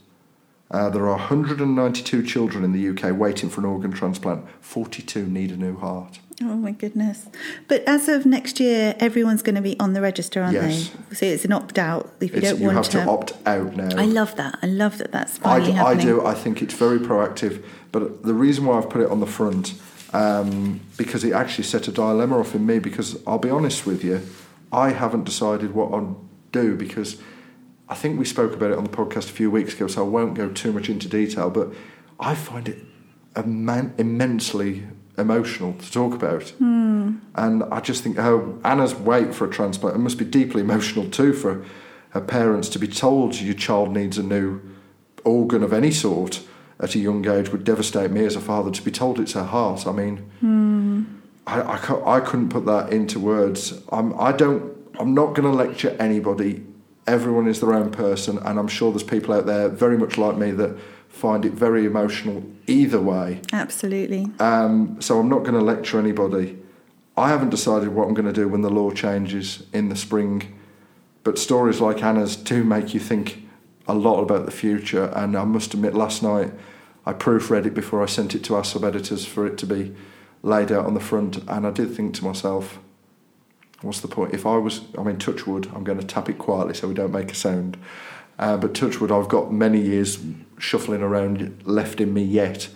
Uh, 0.72 0.88
there 0.89 1.04
are 1.08 1.17
192 1.17 2.22
children 2.24 2.63
in 2.63 2.72
the 2.74 2.89
UK 2.89 3.17
waiting 3.17 3.50
for 3.50 3.62
an 3.62 3.65
organ 3.65 3.91
transplant. 3.91 4.45
42 4.62 5.26
need 5.26 5.52
a 5.52 5.58
new 5.58 5.76
heart. 5.78 6.19
oh 6.43 6.56
my 6.56 6.72
goodness! 6.72 7.26
But 7.67 7.84
as 7.88 8.08
of 8.08 8.26
next 8.26 8.60
year, 8.60 8.95
everyone's 9.00 9.41
going 9.41 9.56
to 9.56 9.62
be 9.62 9.78
on 9.80 9.93
the 9.93 10.00
register, 10.02 10.41
aren't 10.43 10.54
Yes. 10.54 10.91
they? 11.10 11.15
So 11.15 11.26
it's 11.26 11.43
an 11.43 11.52
opt-out 11.54 12.13
if 12.22 12.32
you 12.32 12.38
It's- 12.38 12.52
don't 12.52 12.62
you 12.62 12.67
want 12.67 12.78
have 12.78 12.89
to 12.89 13.04
opt 13.10 13.34
out 13.48 13.76
now. 13.76 13.89
I 13.98 14.06
love 14.06 14.36
that. 14.36 14.60
I 14.62 14.67
love 14.67 15.00
that. 15.00 15.12
That's 15.12 15.39
I, 15.39 15.41
finally 15.60 15.72
I 15.74 15.76
happening. 15.76 16.06
do. 16.06 16.26
I 16.26 16.34
think 16.36 16.62
it's 16.62 16.74
very 16.76 17.00
proactive. 17.00 17.63
But 17.91 18.24
the 18.24 18.34
reason 18.36 18.65
why 18.65 18.78
I've 18.78 18.89
put 18.89 19.02
it 19.02 19.10
on 19.10 19.19
the 19.22 19.26
front, 19.26 19.74
um, 20.13 20.82
because 20.98 21.24
it 21.24 21.34
actually 21.34 21.63
set 21.65 21.88
a 21.88 21.91
dilemma 21.91 22.39
off 22.39 22.54
in 22.56 22.65
me. 22.65 22.78
Because 22.80 23.17
I'll 23.26 23.39
be 23.39 23.50
honest 23.50 23.86
with 23.88 24.04
you, 24.04 24.22
I 24.72 24.91
haven't 24.91 25.24
decided 25.24 25.74
what 25.74 25.91
I'll 25.91 26.22
do 26.52 26.76
because 26.76 27.17
I 27.89 27.95
think 27.95 28.19
we 28.19 28.25
spoke 28.25 28.54
about 28.54 28.71
it 28.71 28.78
on 28.78 28.84
the 28.84 28.89
podcast 28.89 29.30
a 29.30 29.34
few 29.34 29.49
weeks 29.49 29.73
ago, 29.73 29.88
so 29.88 30.06
I 30.06 30.08
won't 30.08 30.36
go 30.36 30.49
too 30.49 30.71
much 30.71 30.89
into 30.89 31.10
detail. 31.10 31.49
But 31.49 31.73
I 32.19 32.36
find 32.36 32.69
it 32.69 32.86
immen- 33.34 33.99
immensely 33.99 34.84
emotional 35.17 35.73
to 35.73 35.91
talk 35.91 36.13
about. 36.13 36.49
Hmm. 36.49 37.17
And 37.36 37.63
I 37.65 37.80
just 37.80 38.04
think 38.04 38.17
how 38.17 38.56
Anna's 38.63 38.95
wait 38.95 39.34
for 39.34 39.45
a 39.45 39.49
transplant 39.49 39.95
it 39.95 39.99
must 39.99 40.17
be 40.17 40.25
deeply 40.25 40.62
emotional 40.62 41.10
too 41.10 41.34
for 41.34 41.65
her 42.12 42.21
parents 42.21 42.69
to 42.69 42.80
be 42.80 42.88
told 42.88 43.39
your 43.39 43.54
child 43.54 43.91
needs 43.91 44.17
a 44.17 44.23
new 44.23 44.62
organ 45.25 45.63
of 45.63 45.73
any 45.73 45.91
sort 45.91 46.41
at 46.80 46.95
a 46.95 46.99
young 46.99 47.28
age 47.28 47.49
would 47.49 47.63
devastate 47.63 48.12
me 48.12 48.23
as 48.23 48.36
a 48.36 48.41
father. 48.41 48.71
To 48.71 48.82
be 48.82 48.91
told 48.91 49.19
it's 49.19 49.34
her 49.34 49.43
heart, 49.43 49.86
I 49.86 49.91
mean, 49.91 50.17
hmm. 50.39 51.04
I, 51.45 51.62
I, 51.62 52.17
I 52.17 52.19
couldn't 52.19 52.49
put 52.49 52.65
that 52.67 52.93
into 52.93 53.19
words. 53.19 53.82
I'm, 53.91 54.17
I 54.19 54.32
don't. 54.32 54.78
I'm 54.99 55.13
not 55.13 55.34
going 55.34 55.49
to 55.49 55.56
lecture 55.56 55.95
anybody. 55.99 56.65
Everyone 57.10 57.48
is 57.48 57.60
their 57.60 57.74
own 57.74 57.89
person, 57.89 58.38
and 58.38 58.60
I'm 58.60 58.67
sure 58.67 58.91
there's 58.91 59.04
people 59.04 59.34
out 59.34 59.48
there 59.48 59.67
very 59.67 59.98
much 59.98 60.17
like 60.19 60.38
me 60.38 60.52
that 60.52 60.78
find 61.08 61.43
it 61.43 61.54
very 61.54 61.86
emotional 61.86 62.43
either 62.67 63.02
way. 63.02 63.41
Absolutely. 63.52 64.28
Um, 64.39 65.02
so 65.02 65.19
I'm 65.19 65.28
not 65.28 65.39
going 65.39 65.56
to 65.56 65.60
lecture 65.60 65.98
anybody. 65.98 66.60
I 67.17 67.30
haven't 67.30 67.50
decided 67.50 67.89
what 67.89 68.08
I'm 68.08 68.13
going 68.13 68.28
to 68.28 68.41
do 68.41 68.48
when 68.48 68.62
the 68.62 68.69
law 68.69 68.91
changes 68.91 69.63
in 69.74 69.89
the 69.89 69.95
spring, 69.95 70.60
but 71.24 71.39
stories 71.39 71.82
like 71.82 72.04
Anna's 72.04 72.36
do 72.36 72.63
make 72.63 72.93
you 72.93 73.00
think 73.00 73.43
a 73.88 73.95
lot 73.95 74.22
about 74.22 74.45
the 74.45 74.52
future. 74.52 75.06
And 75.15 75.36
I 75.36 75.45
must 75.45 75.74
admit, 75.74 75.95
last 75.95 76.22
night 76.22 76.54
I 77.08 77.13
proofread 77.13 77.65
it 77.65 77.74
before 77.74 78.04
I 78.04 78.06
sent 78.06 78.36
it 78.36 78.43
to 78.43 78.56
our 78.56 78.63
sub 78.63 78.84
editors 78.84 79.26
for 79.26 79.48
it 79.48 79.58
to 79.58 79.65
be 79.65 79.95
laid 80.43 80.72
out 80.72 80.86
on 80.86 80.93
the 80.93 81.00
front, 81.00 81.38
and 81.48 81.65
I 81.65 81.72
did 81.72 81.93
think 81.95 82.13
to 82.15 82.24
myself, 82.24 82.80
what's 83.82 84.02
the 84.02 84.08
point? 84.08 84.34
If 84.34 84.46
I 84.46 84.58
was, 84.58 84.82
I 84.98 85.04
mean, 85.04 85.18
touchwood, 85.18 85.68
I'm 85.74 85.84
going 85.84 86.00
to 86.00 86.06
tap 86.06 86.30
it 86.30 86.38
quietly 86.38 86.74
so 86.74 86.88
we 86.88 86.94
don't 86.94 87.12
make 87.12 87.32
a 87.32 87.36
sound. 87.36 87.78
Uh, 88.38 88.58
but 88.58 88.74
touchwood, 88.74 89.12
I've 89.12 89.28
got 89.30 89.52
many 89.52 89.82
years 89.82 90.20
shuffling 90.58 91.02
around 91.02 91.62
left 91.65 92.00
in 92.02 92.13
me 92.13 92.24
yet. 92.24 92.70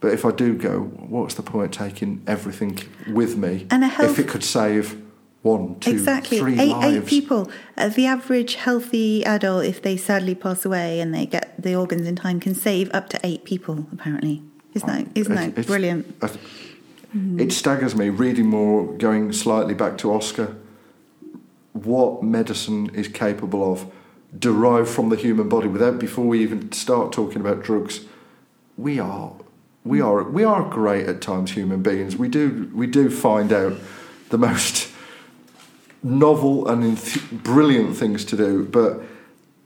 But 0.00 0.12
if 0.12 0.24
I 0.24 0.30
do 0.30 0.54
go, 0.54 0.80
what's 0.80 1.34
the 1.34 1.42
point 1.42 1.72
taking 1.72 2.22
everything 2.26 2.78
with 3.12 3.36
me 3.36 3.66
And 3.70 3.82
a 3.82 3.88
health- 3.88 4.10
if 4.18 4.18
it 4.26 4.28
could 4.28 4.44
save 4.44 5.00
one, 5.42 5.78
two, 5.80 5.90
exactly. 5.92 6.38
three 6.38 6.58
eight, 6.58 6.70
lives? 6.70 6.96
eight 6.96 7.06
people. 7.06 7.50
Uh, 7.76 7.88
the 7.88 8.06
average 8.06 8.56
healthy 8.56 9.24
adult, 9.24 9.64
if 9.64 9.82
they 9.82 9.96
sadly 9.96 10.34
pass 10.34 10.64
away 10.64 11.00
and 11.00 11.14
they 11.14 11.26
get 11.26 11.60
the 11.60 11.74
organs 11.74 12.06
in 12.06 12.16
time, 12.16 12.38
can 12.40 12.54
save 12.54 12.90
up 12.92 13.08
to 13.10 13.20
eight 13.24 13.44
people. 13.44 13.86
Apparently, 13.92 14.42
isn't 14.74 14.88
that 14.88 15.06
isn't 15.16 15.34
that 15.34 15.48
it's- 15.50 15.66
brilliant? 15.66 16.06
Th- 17.12 17.40
It 17.40 17.52
staggers 17.52 17.94
me 17.94 18.08
reading 18.08 18.46
more, 18.46 18.92
going 18.94 19.32
slightly 19.32 19.74
back 19.74 19.98
to 19.98 20.12
Oscar, 20.12 20.56
what 21.72 22.22
medicine 22.22 22.90
is 22.94 23.08
capable 23.08 23.72
of 23.72 23.90
derived 24.36 24.88
from 24.88 25.08
the 25.08 25.16
human 25.16 25.48
body 25.48 25.68
without 25.68 25.98
before 25.98 26.26
we 26.26 26.42
even 26.42 26.70
start 26.72 27.12
talking 27.12 27.40
about 27.40 27.62
drugs. 27.62 28.00
We 28.76 28.98
are 28.98 29.32
we 29.84 29.98
mm-hmm. 29.98 30.08
are 30.08 30.24
we 30.24 30.44
are 30.44 30.68
great 30.68 31.06
at 31.06 31.20
times 31.20 31.52
human 31.52 31.82
beings. 31.82 32.16
We 32.16 32.28
do 32.28 32.70
we 32.74 32.86
do 32.86 33.10
find 33.10 33.52
out 33.52 33.74
the 34.30 34.38
most 34.38 34.90
novel 36.02 36.66
and 36.68 36.82
enth- 36.84 37.42
brilliant 37.42 37.96
things 37.96 38.24
to 38.26 38.36
do, 38.36 38.64
but 38.64 39.00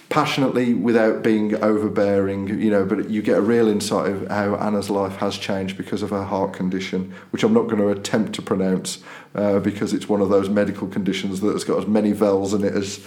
passionately 0.09 0.73
without 0.73 1.23
being 1.23 1.55
overbearing, 1.61 2.47
you 2.47 2.69
know, 2.69 2.85
but 2.85 3.09
you 3.09 3.21
get 3.21 3.37
a 3.37 3.41
real 3.41 3.67
insight 3.67 4.11
of 4.11 4.27
how 4.27 4.55
Anna's 4.55 4.89
life 4.89 5.17
has 5.17 5.37
changed 5.37 5.77
because 5.77 6.01
of 6.01 6.11
her 6.11 6.23
heart 6.23 6.53
condition, 6.53 7.13
which 7.31 7.43
I'm 7.43 7.53
not 7.53 7.63
going 7.63 7.79
to 7.79 7.89
attempt 7.89 8.33
to 8.33 8.41
pronounce 8.41 9.03
uh, 9.33 9.59
because 9.59 9.93
it's 9.93 10.07
one 10.07 10.21
of 10.21 10.29
those 10.29 10.47
medical 10.47 10.87
conditions 10.87 11.41
that 11.41 11.51
has 11.51 11.63
got 11.63 11.79
as 11.79 11.87
many 11.87 12.11
vowels 12.11 12.53
in 12.53 12.63
it 12.63 12.73
as 12.73 13.05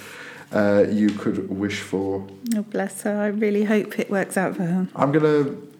uh, 0.52 0.86
you 0.90 1.10
could 1.10 1.48
wish 1.48 1.80
for. 1.80 2.26
oh, 2.56 2.62
bless 2.62 3.02
her. 3.02 3.20
I 3.20 3.28
really 3.28 3.64
hope 3.64 3.98
it 3.98 4.10
works 4.10 4.36
out 4.36 4.56
for 4.56 4.64
her. 4.64 4.88
I'm 4.96 5.12
going 5.12 5.24
to 5.24 5.77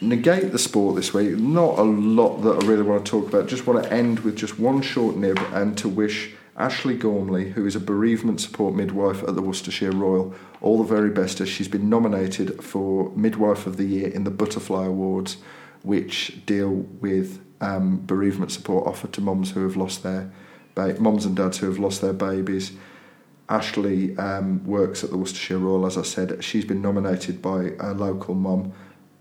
negate 0.00 0.52
the 0.52 0.58
sport 0.58 0.96
this 0.96 1.12
week. 1.12 1.36
Not 1.36 1.78
a 1.78 1.82
lot 1.82 2.38
that 2.38 2.62
I 2.62 2.66
really 2.66 2.82
want 2.82 3.04
to 3.04 3.10
talk 3.10 3.28
about. 3.28 3.48
Just 3.48 3.66
want 3.66 3.84
to 3.84 3.92
end 3.92 4.20
with 4.20 4.36
just 4.36 4.58
one 4.58 4.82
short 4.82 5.16
nib 5.16 5.38
and 5.52 5.76
to 5.78 5.88
wish 5.88 6.34
Ashlea 6.58 6.98
Gormley, 6.98 7.50
who 7.50 7.66
is 7.66 7.76
a 7.76 7.80
bereavement 7.80 8.40
support 8.40 8.74
midwife 8.74 9.22
at 9.22 9.36
the 9.36 9.42
Worcestershire 9.42 9.92
Royal, 9.92 10.34
all 10.60 10.78
the 10.78 10.84
very 10.84 11.10
best 11.10 11.40
as 11.40 11.48
she's 11.48 11.68
been 11.68 11.88
nominated 11.88 12.62
for 12.62 13.12
Midwife 13.14 13.66
of 13.66 13.76
the 13.76 13.84
Year 13.84 14.08
in 14.08 14.24
the 14.24 14.30
Butterfly 14.30 14.86
Awards, 14.86 15.36
which 15.82 16.44
deal 16.46 16.70
with 17.00 17.40
um, 17.60 18.04
bereavement 18.04 18.50
support 18.50 18.86
offered 18.86 19.12
to 19.12 19.20
mums 19.20 19.52
who 19.52 19.62
have 19.62 19.76
lost 19.76 20.02
their 20.02 20.32
ba- 20.74 21.00
mums 21.00 21.24
and 21.24 21.36
dads 21.36 21.58
who 21.58 21.66
have 21.66 21.78
lost 21.78 22.00
their 22.00 22.12
babies. 22.12 22.72
Ashlea 23.48 24.18
um, 24.18 24.64
works 24.64 25.04
at 25.04 25.10
the 25.10 25.16
Worcestershire 25.16 25.58
Royal, 25.58 25.86
as 25.86 25.96
I 25.96 26.02
said. 26.02 26.42
She's 26.44 26.64
been 26.64 26.82
nominated 26.82 27.40
by 27.40 27.72
a 27.78 27.92
local 27.94 28.34
mum. 28.34 28.72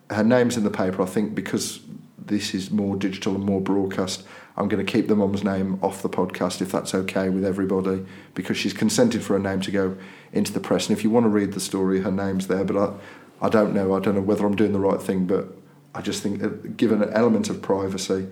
Her 0.09 0.23
name's 0.23 0.57
in 0.57 0.63
the 0.63 0.71
paper, 0.71 1.01
I 1.01 1.05
think, 1.05 1.35
because 1.35 1.79
this 2.17 2.53
is 2.53 2.71
more 2.71 2.95
digital 2.95 3.35
and 3.35 3.43
more 3.43 3.61
broadcast. 3.61 4.25
I'm 4.55 4.67
going 4.67 4.83
to 4.83 4.91
keep 4.91 5.07
the 5.07 5.15
mum's 5.15 5.43
name 5.43 5.79
off 5.81 6.01
the 6.01 6.09
podcast 6.09 6.61
if 6.61 6.71
that's 6.71 6.95
okay 6.95 7.29
with 7.29 7.45
everybody, 7.45 8.05
because 8.33 8.57
she's 8.57 8.73
consented 8.73 9.23
for 9.23 9.33
her 9.33 9.39
name 9.39 9.61
to 9.61 9.71
go 9.71 9.97
into 10.33 10.51
the 10.51 10.59
press. 10.59 10.89
And 10.89 10.97
if 10.97 11.03
you 11.03 11.09
want 11.09 11.25
to 11.25 11.29
read 11.29 11.53
the 11.53 11.59
story, 11.59 12.01
her 12.01 12.11
name's 12.11 12.47
there. 12.47 12.63
But 12.63 12.77
I, 12.77 13.45
I 13.45 13.49
don't 13.49 13.73
know. 13.73 13.95
I 13.95 13.99
don't 13.99 14.15
know 14.15 14.21
whether 14.21 14.45
I'm 14.45 14.55
doing 14.55 14.73
the 14.73 14.79
right 14.79 15.01
thing, 15.01 15.27
but 15.27 15.55
I 15.93 16.01
just 16.01 16.23
think, 16.23 16.43
uh, 16.43 16.49
given 16.75 17.03
an 17.03 17.13
element 17.13 17.49
of 17.49 17.61
privacy, 17.61 18.27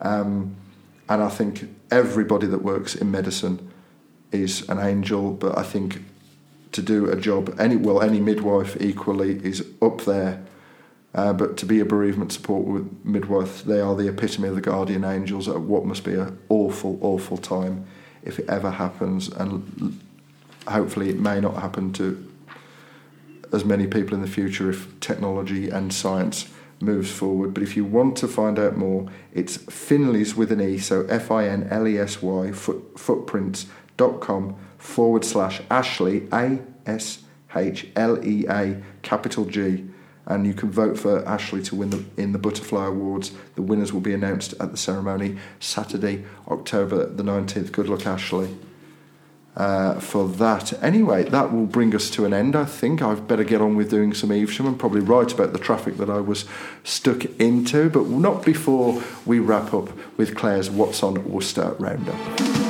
um, 0.00 0.56
and 1.08 1.22
I 1.22 1.28
think 1.28 1.68
everybody 1.90 2.46
that 2.46 2.62
works 2.62 2.94
in 2.94 3.10
medicine 3.10 3.72
is 4.30 4.68
an 4.68 4.78
angel, 4.78 5.32
but 5.32 5.56
I 5.56 5.62
think 5.62 6.04
to 6.72 6.82
do 6.82 7.10
a 7.10 7.16
job, 7.16 7.54
any 7.58 7.76
well, 7.76 8.02
any 8.02 8.20
midwife 8.20 8.76
equally 8.80 9.44
is 9.44 9.66
up 9.80 10.02
there. 10.02 10.44
Uh, 11.14 11.32
but 11.32 11.56
to 11.56 11.66
be 11.66 11.80
a 11.80 11.84
bereavement 11.84 12.32
support 12.32 12.66
with 12.66 13.04
midwife, 13.04 13.64
they 13.64 13.80
are 13.80 13.96
the 13.96 14.08
epitome 14.08 14.48
of 14.48 14.54
the 14.54 14.60
guardian 14.60 15.04
angels 15.04 15.48
at 15.48 15.60
what 15.60 15.84
must 15.84 16.04
be 16.04 16.14
an 16.14 16.38
awful, 16.48 16.98
awful 17.00 17.36
time 17.38 17.86
if 18.22 18.38
it 18.38 18.48
ever 18.48 18.70
happens, 18.70 19.28
and 19.28 20.00
hopefully 20.68 21.08
it 21.08 21.18
may 21.18 21.40
not 21.40 21.56
happen 21.56 21.92
to 21.94 22.24
as 23.52 23.64
many 23.64 23.86
people 23.86 24.14
in 24.14 24.20
the 24.20 24.28
future 24.28 24.68
if 24.68 25.00
technology 25.00 25.70
and 25.70 25.92
science 25.94 26.50
moves 26.80 27.10
forward. 27.10 27.54
But 27.54 27.62
if 27.62 27.76
you 27.76 27.84
want 27.84 28.16
to 28.18 28.28
find 28.28 28.58
out 28.58 28.76
more, 28.76 29.08
it's 29.32 29.58
Finleys 29.58 30.34
with 30.34 30.52
an 30.52 30.60
E, 30.60 30.78
so 30.78 31.06
F 31.06 31.30
I 31.30 31.48
N 31.48 31.66
L 31.70 31.88
E 31.88 31.98
S 31.98 32.22
Y, 32.22 32.52
foot, 32.52 32.98
footprints.com 32.98 34.56
forward 34.76 35.24
slash 35.24 35.60
Ashlea, 35.70 36.28
A 36.32 36.60
S 36.88 37.20
H 37.54 37.86
L 37.96 38.22
E 38.24 38.46
A, 38.48 38.82
capital 39.02 39.44
G. 39.44 39.86
And 40.28 40.46
you 40.46 40.54
can 40.54 40.70
vote 40.70 40.96
for 40.96 41.22
Ashlea 41.22 41.64
to 41.64 41.74
win 41.74 41.90
the, 41.90 42.04
in 42.16 42.30
the 42.30 42.38
Butterfly 42.38 42.86
Awards. 42.86 43.32
The 43.56 43.62
winners 43.62 43.92
will 43.92 44.00
be 44.00 44.14
announced 44.14 44.54
at 44.60 44.70
the 44.70 44.76
ceremony 44.76 45.38
Saturday, 45.58 46.24
October 46.46 47.06
the 47.06 47.24
19th. 47.24 47.72
Good 47.72 47.88
luck, 47.88 48.00
Ashlea 48.00 48.54
uh, 49.58 49.98
for 49.98 50.28
that. 50.28 50.72
Anyway, 50.82 51.24
that 51.24 51.52
will 51.52 51.66
bring 51.66 51.94
us 51.94 52.08
to 52.10 52.24
an 52.24 52.32
end. 52.32 52.54
I 52.54 52.64
think 52.64 53.02
I've 53.02 53.26
better 53.26 53.44
get 53.44 53.60
on 53.60 53.74
with 53.74 53.90
doing 53.90 54.14
some 54.14 54.30
Evesham 54.30 54.66
and 54.66 54.78
probably 54.78 55.00
write 55.00 55.32
about 55.32 55.52
the 55.52 55.58
traffic 55.58 55.96
that 55.96 56.08
I 56.08 56.20
was 56.20 56.44
stuck 56.84 57.24
into, 57.40 57.90
but 57.90 58.06
not 58.06 58.44
before 58.44 59.02
we 59.26 59.40
wrap 59.40 59.74
up 59.74 59.90
with 60.16 60.36
Claire's 60.36 60.70
What's 60.70 61.02
on 61.02 61.28
Worcester 61.28 61.74
Roundup. 61.78 62.67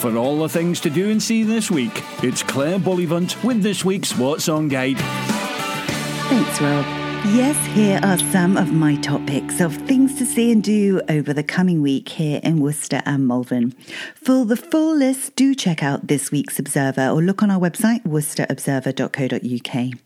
For 0.00 0.16
all 0.16 0.38
the 0.38 0.48
things 0.48 0.80
to 0.80 0.88
do 0.88 1.10
and 1.10 1.22
see 1.22 1.42
this 1.42 1.70
week, 1.70 2.02
it's 2.22 2.42
Claire 2.42 2.78
Bullivant 2.78 3.44
with 3.44 3.62
this 3.62 3.84
week's 3.84 4.16
What's 4.16 4.48
On 4.48 4.66
Guide. 4.66 4.96
Thanks, 4.96 6.58
Rob. 6.58 6.99
Yes, 7.26 7.54
here 7.74 8.00
are 8.02 8.16
some 8.32 8.56
of 8.56 8.72
my 8.72 8.96
top 8.96 9.26
picks 9.26 9.60
of 9.60 9.76
things 9.86 10.16
to 10.16 10.24
see 10.24 10.50
and 10.50 10.64
do 10.64 11.02
over 11.10 11.34
the 11.34 11.42
coming 11.42 11.82
week 11.82 12.08
here 12.08 12.40
in 12.42 12.60
Worcester 12.60 13.02
and 13.04 13.28
Malvern. 13.28 13.72
For 14.14 14.46
the 14.46 14.56
full 14.56 14.96
list, 14.96 15.36
do 15.36 15.54
check 15.54 15.82
out 15.82 16.06
this 16.06 16.30
week's 16.30 16.58
Observer 16.58 17.08
or 17.08 17.20
look 17.22 17.42
on 17.42 17.50
our 17.50 17.60
website, 17.60 18.02
worcesterobserver.co.uk. 18.04 19.98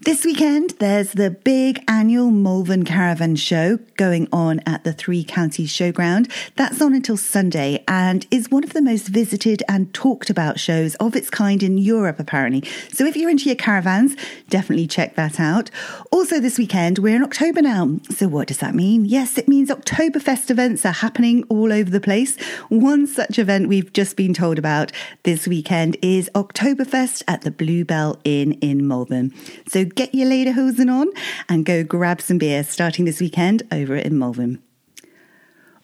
This 0.00 0.24
weekend, 0.24 0.70
there's 0.80 1.12
the 1.12 1.30
big 1.30 1.84
annual 1.86 2.30
Malvern 2.32 2.84
Caravan 2.84 3.36
Show 3.36 3.78
going 3.96 4.26
on 4.32 4.60
at 4.66 4.82
the 4.82 4.92
Three 4.92 5.22
Counties 5.22 5.70
Showground. 5.70 6.32
That's 6.56 6.82
on 6.82 6.94
until 6.94 7.16
Sunday 7.16 7.84
and 7.86 8.26
is 8.30 8.50
one 8.50 8.64
of 8.64 8.72
the 8.72 8.82
most 8.82 9.08
visited 9.08 9.62
and 9.68 9.92
talked 9.94 10.30
about 10.30 10.58
shows 10.58 10.96
of 10.96 11.14
its 11.14 11.30
kind 11.30 11.62
in 11.62 11.78
Europe, 11.78 12.18
apparently. 12.18 12.68
So 12.92 13.04
if 13.06 13.16
you're 13.16 13.30
into 13.30 13.46
your 13.46 13.56
caravans, 13.56 14.16
definitely 14.48 14.88
check 14.88 15.14
that 15.14 15.38
out. 15.38 15.70
Also, 16.10 16.40
this 16.40 16.51
weekend, 16.58 16.98
we're 16.98 17.16
in 17.16 17.22
October 17.22 17.62
now. 17.62 17.98
So 18.10 18.28
what 18.28 18.48
does 18.48 18.58
that 18.58 18.74
mean? 18.74 19.04
Yes, 19.04 19.38
it 19.38 19.48
means 19.48 19.70
Oktoberfest 19.70 20.50
events 20.50 20.84
are 20.84 20.92
happening 20.92 21.44
all 21.48 21.72
over 21.72 21.90
the 21.90 22.00
place. 22.00 22.40
One 22.68 23.06
such 23.06 23.38
event 23.38 23.68
we've 23.68 23.92
just 23.92 24.16
been 24.16 24.34
told 24.34 24.58
about 24.58 24.92
this 25.22 25.46
weekend 25.46 25.96
is 26.02 26.30
Oktoberfest 26.34 27.22
at 27.28 27.42
the 27.42 27.50
Bluebell 27.50 28.20
Inn 28.24 28.52
in 28.60 28.86
Malvern. 28.86 29.32
So 29.68 29.84
get 29.84 30.14
your 30.14 30.28
lederhosen 30.28 30.90
on 30.92 31.08
and 31.48 31.64
go 31.64 31.84
grab 31.84 32.20
some 32.20 32.38
beer 32.38 32.64
starting 32.64 33.04
this 33.04 33.20
weekend 33.20 33.62
over 33.70 33.96
in 33.96 34.18
Malvern. 34.18 34.62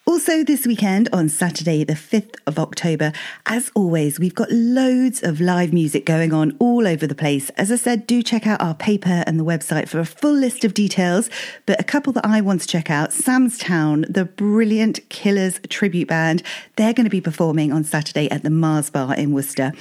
Also, 0.08 0.42
this 0.42 0.66
weekend 0.66 1.06
on 1.12 1.28
Saturday, 1.28 1.84
the 1.84 1.92
5th 1.92 2.36
of 2.46 2.58
October, 2.58 3.12
as 3.44 3.70
always, 3.74 4.18
we've 4.18 4.34
got 4.34 4.50
loads 4.50 5.22
of 5.22 5.38
live 5.38 5.70
music 5.70 6.06
going 6.06 6.32
on 6.32 6.56
all 6.58 6.88
over 6.88 7.06
the 7.06 7.14
place. 7.14 7.50
As 7.58 7.70
I 7.70 7.76
said, 7.76 8.06
do 8.06 8.22
check 8.22 8.46
out 8.46 8.62
our 8.62 8.74
paper 8.74 9.22
and 9.26 9.38
the 9.38 9.44
website 9.44 9.86
for 9.86 10.00
a 10.00 10.06
full 10.06 10.32
list 10.32 10.64
of 10.64 10.72
details. 10.72 11.28
But 11.66 11.78
a 11.78 11.84
couple 11.84 12.14
that 12.14 12.24
I 12.24 12.40
want 12.40 12.62
to 12.62 12.66
check 12.66 12.88
out 12.88 13.12
Sam's 13.12 13.58
Town, 13.58 14.06
the 14.08 14.24
brilliant 14.24 15.06
Killers 15.10 15.60
tribute 15.68 16.08
band, 16.08 16.42
they're 16.76 16.94
going 16.94 17.04
to 17.04 17.10
be 17.10 17.20
performing 17.20 17.70
on 17.70 17.84
Saturday 17.84 18.30
at 18.30 18.42
the 18.42 18.50
Mars 18.50 18.88
Bar 18.88 19.14
in 19.14 19.34
Worcester. 19.34 19.72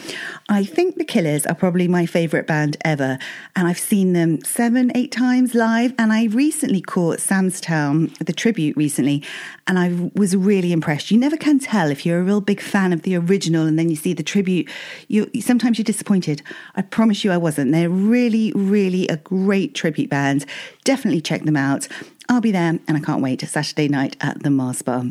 I 0.50 0.66
think 0.66 0.98
the 0.98 1.06
Killers 1.06 1.46
are 1.46 1.56
probably 1.56 1.88
my 1.88 2.06
favourite 2.06 2.48
band 2.48 2.76
ever, 2.82 3.18
and 3.56 3.66
I've 3.66 3.80
seen 3.80 4.12
them 4.12 4.44
seven, 4.44 4.92
eight 4.94 5.14
times 5.14 5.56
live. 5.56 5.94
And 5.98 6.12
I 6.12 6.26
recently 6.26 6.82
caught 6.82 7.22
Sam's 7.22 7.62
Town, 7.62 8.12
the 8.20 8.34
tribute 8.34 8.76
recently, 8.76 9.24
and 9.68 9.80
I 9.80 9.88
was 10.18 10.36
really 10.36 10.72
impressed. 10.72 11.12
You 11.12 11.18
never 11.18 11.38
can 11.38 11.60
tell 11.60 11.90
if 11.90 12.06
you're 12.06 12.20
a 12.20 12.24
real 12.24 12.42
big 12.42 12.60
fan 12.60 12.92
of 12.92 13.04
the 13.04 13.16
original 13.16 13.66
and 13.66 13.78
then 13.78 13.90
you 13.90 13.96
see 13.96 14.14
the 14.14 14.24
tribute. 14.24 14.70
You 15.08 15.30
sometimes 15.40 15.78
you're 15.78 15.84
disappointed. 15.84 16.42
I 16.76 16.82
promise 16.82 17.24
you, 17.24 17.32
I 17.32 17.38
wasn't. 17.38 17.72
They're 17.72 17.90
really, 17.90 18.52
really 18.56 19.08
a 19.08 19.18
great 19.18 19.76
tribute 19.76 20.10
band. 20.10 20.46
Definitely 20.84 21.22
check 21.22 21.44
them 21.44 21.58
out. 21.58 21.88
I'll 22.30 22.42
be 22.42 22.52
there, 22.52 22.80
and 22.88 22.98
I 22.98 23.00
can't 23.00 23.22
wait. 23.22 23.42
Saturday 23.42 23.88
night 23.88 24.18
at 24.20 24.44
the 24.44 24.50
Mars 24.50 24.82
Bar. 24.82 25.06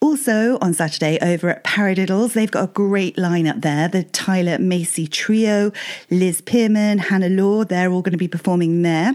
Also 0.00 0.58
on 0.60 0.74
Saturday 0.74 1.18
over 1.20 1.48
at 1.48 1.64
Paradiddles, 1.64 2.34
they've 2.34 2.50
got 2.50 2.64
a 2.64 2.72
great 2.72 3.16
lineup 3.16 3.62
there. 3.62 3.88
The 3.88 4.04
Tyler 4.04 4.58
Macy 4.58 5.06
Trio, 5.06 5.72
Liz 6.10 6.40
Pearman, 6.42 6.98
Hannah 6.98 7.30
Law, 7.30 7.64
they're 7.64 7.90
all 7.90 8.02
going 8.02 8.12
to 8.12 8.18
be 8.18 8.28
performing 8.28 8.82
there. 8.82 9.14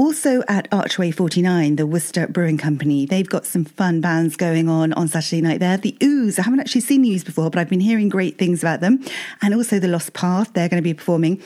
Also 0.00 0.42
at 0.48 0.66
Archway 0.72 1.10
49, 1.10 1.76
the 1.76 1.86
Worcester 1.86 2.26
Brewing 2.26 2.56
Company, 2.56 3.04
they've 3.04 3.28
got 3.28 3.44
some 3.44 3.66
fun 3.66 4.00
bands 4.00 4.34
going 4.34 4.66
on 4.66 4.94
on 4.94 5.08
Saturday 5.08 5.42
night 5.42 5.60
there. 5.60 5.76
The 5.76 5.94
Ooze, 6.02 6.38
I 6.38 6.42
haven't 6.42 6.60
actually 6.60 6.80
seen 6.80 7.02
the 7.02 7.10
Ooze 7.10 7.22
before, 7.22 7.50
but 7.50 7.58
I've 7.58 7.68
been 7.68 7.80
hearing 7.80 8.08
great 8.08 8.38
things 8.38 8.62
about 8.62 8.80
them. 8.80 9.04
And 9.42 9.52
also 9.52 9.78
the 9.78 9.88
Lost 9.88 10.14
Path, 10.14 10.54
they're 10.54 10.70
going 10.70 10.82
to 10.82 10.88
be 10.88 10.94
performing. 10.94 11.42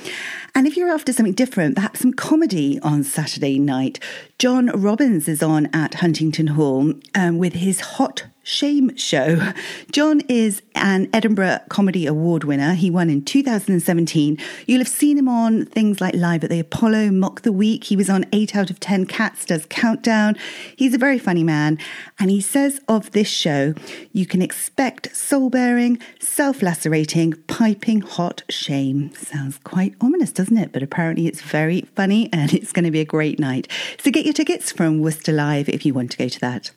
And 0.54 0.68
if 0.68 0.76
you're 0.76 0.90
after 0.90 1.12
something 1.12 1.34
different, 1.34 1.74
perhaps 1.74 1.98
some 1.98 2.12
comedy 2.12 2.78
on 2.78 3.02
Saturday 3.02 3.58
night, 3.58 3.98
John 4.38 4.66
Robbins 4.66 5.26
is 5.26 5.42
on 5.42 5.68
at 5.72 5.94
Huntingdon 5.94 6.48
Hall 6.48 6.92
um, 7.16 7.38
with 7.38 7.54
his 7.54 7.80
Hot 7.80 8.26
Shame 8.44 8.94
Show. 8.94 9.52
John 9.90 10.20
is 10.28 10.60
an 10.74 11.08
Edinburgh 11.14 11.60
Comedy 11.70 12.06
Award 12.06 12.44
winner. 12.44 12.74
He 12.74 12.90
won 12.90 13.08
in 13.08 13.24
2017. 13.24 14.38
You'll 14.66 14.78
have 14.78 14.88
seen 14.88 15.16
him 15.16 15.28
on 15.28 15.64
things 15.64 15.98
like 15.98 16.14
Live 16.14 16.44
at 16.44 16.50
the 16.50 16.60
Apollo, 16.60 17.10
Mock 17.10 17.40
the 17.40 17.52
Week. 17.52 17.84
He 17.84 17.96
was 17.96 18.10
on 18.10 18.26
8 18.32 18.54
out 18.54 18.68
of 18.68 18.78
10 18.80 19.06
Cats 19.06 19.46
Does 19.46 19.64
Countdown. 19.70 20.36
He's 20.76 20.92
a 20.92 20.98
very 20.98 21.18
funny 21.18 21.42
man. 21.42 21.78
And 22.18 22.30
he 22.30 22.42
says 22.42 22.80
of 22.86 23.10
this 23.12 23.28
show, 23.28 23.72
you 24.12 24.26
can 24.26 24.42
expect 24.42 25.16
soul 25.16 25.48
bearing, 25.48 25.98
self 26.20 26.62
lacerating, 26.62 27.32
piping 27.46 28.02
hot 28.02 28.42
shame. 28.50 29.10
Sounds 29.14 29.58
quite 29.64 29.94
ominous, 30.02 30.32
doesn't 30.32 30.58
it? 30.58 30.70
But 30.70 30.82
apparently 30.82 31.26
it's 31.26 31.40
very 31.40 31.82
funny 31.96 32.28
and 32.30 32.52
it's 32.54 32.72
going 32.72 32.84
to 32.84 32.90
be 32.90 33.00
a 33.00 33.06
great 33.06 33.38
night. 33.38 33.68
So 33.98 34.10
get 34.10 34.26
your 34.26 34.34
tickets 34.34 34.70
from 34.70 35.00
Worcester 35.00 35.32
Live 35.32 35.70
if 35.70 35.86
you 35.86 35.94
want 35.94 36.10
to 36.10 36.18
go 36.18 36.28
to 36.28 36.40
that. 36.40 36.70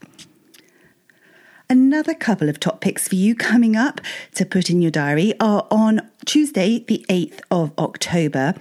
Another 1.69 2.13
couple 2.13 2.47
of 2.47 2.61
top 2.61 2.79
picks 2.79 3.09
for 3.09 3.15
you 3.15 3.35
coming 3.35 3.75
up 3.75 3.99
to 4.35 4.45
put 4.45 4.69
in 4.69 4.81
your 4.81 4.89
diary 4.89 5.33
are 5.37 5.67
on 5.69 5.99
Tuesday, 6.25 6.85
the 6.87 7.05
8th 7.09 7.41
of 7.51 7.73
October. 7.77 8.53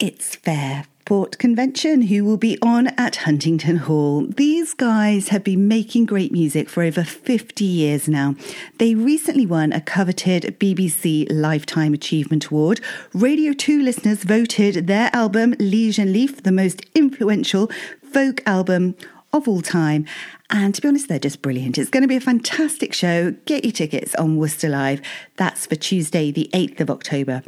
It's 0.00 0.36
Fairport 0.36 1.36
Convention, 1.36 2.02
who 2.02 2.24
will 2.24 2.38
be 2.38 2.56
on 2.62 2.86
at 2.96 3.16
Huntingdon 3.16 3.76
Hall. 3.76 4.26
These 4.26 4.72
guys 4.72 5.28
have 5.28 5.44
been 5.44 5.68
making 5.68 6.06
great 6.06 6.32
music 6.32 6.70
for 6.70 6.82
over 6.82 7.04
50 7.04 7.66
years 7.66 8.08
now. 8.08 8.34
They 8.78 8.94
recently 8.94 9.44
won 9.44 9.70
a 9.74 9.82
coveted 9.82 10.58
BBC 10.58 11.26
Lifetime 11.30 11.92
Achievement 11.92 12.46
Award. 12.46 12.80
Radio 13.12 13.52
2 13.52 13.82
listeners 13.82 14.24
voted 14.24 14.86
their 14.86 15.10
album, 15.12 15.52
and 15.52 16.12
Lief, 16.14 16.42
the 16.42 16.52
most 16.52 16.80
influential 16.94 17.70
folk 18.10 18.40
album 18.46 18.94
of 19.32 19.46
all 19.46 19.60
time. 19.60 20.06
And 20.50 20.74
to 20.74 20.80
be 20.80 20.88
honest, 20.88 21.08
they're 21.08 21.18
just 21.18 21.42
brilliant. 21.42 21.76
It's 21.76 21.90
going 21.90 22.02
to 22.02 22.08
be 22.08 22.16
a 22.16 22.20
fantastic 22.20 22.94
show. 22.94 23.32
Get 23.44 23.64
your 23.64 23.72
tickets 23.72 24.14
on 24.14 24.36
Worcester 24.36 24.68
Live. 24.68 25.02
That's 25.36 25.66
for 25.66 25.76
Tuesday, 25.76 26.30
the 26.30 26.48
8th 26.54 26.80
of 26.80 26.90
October. 26.90 27.42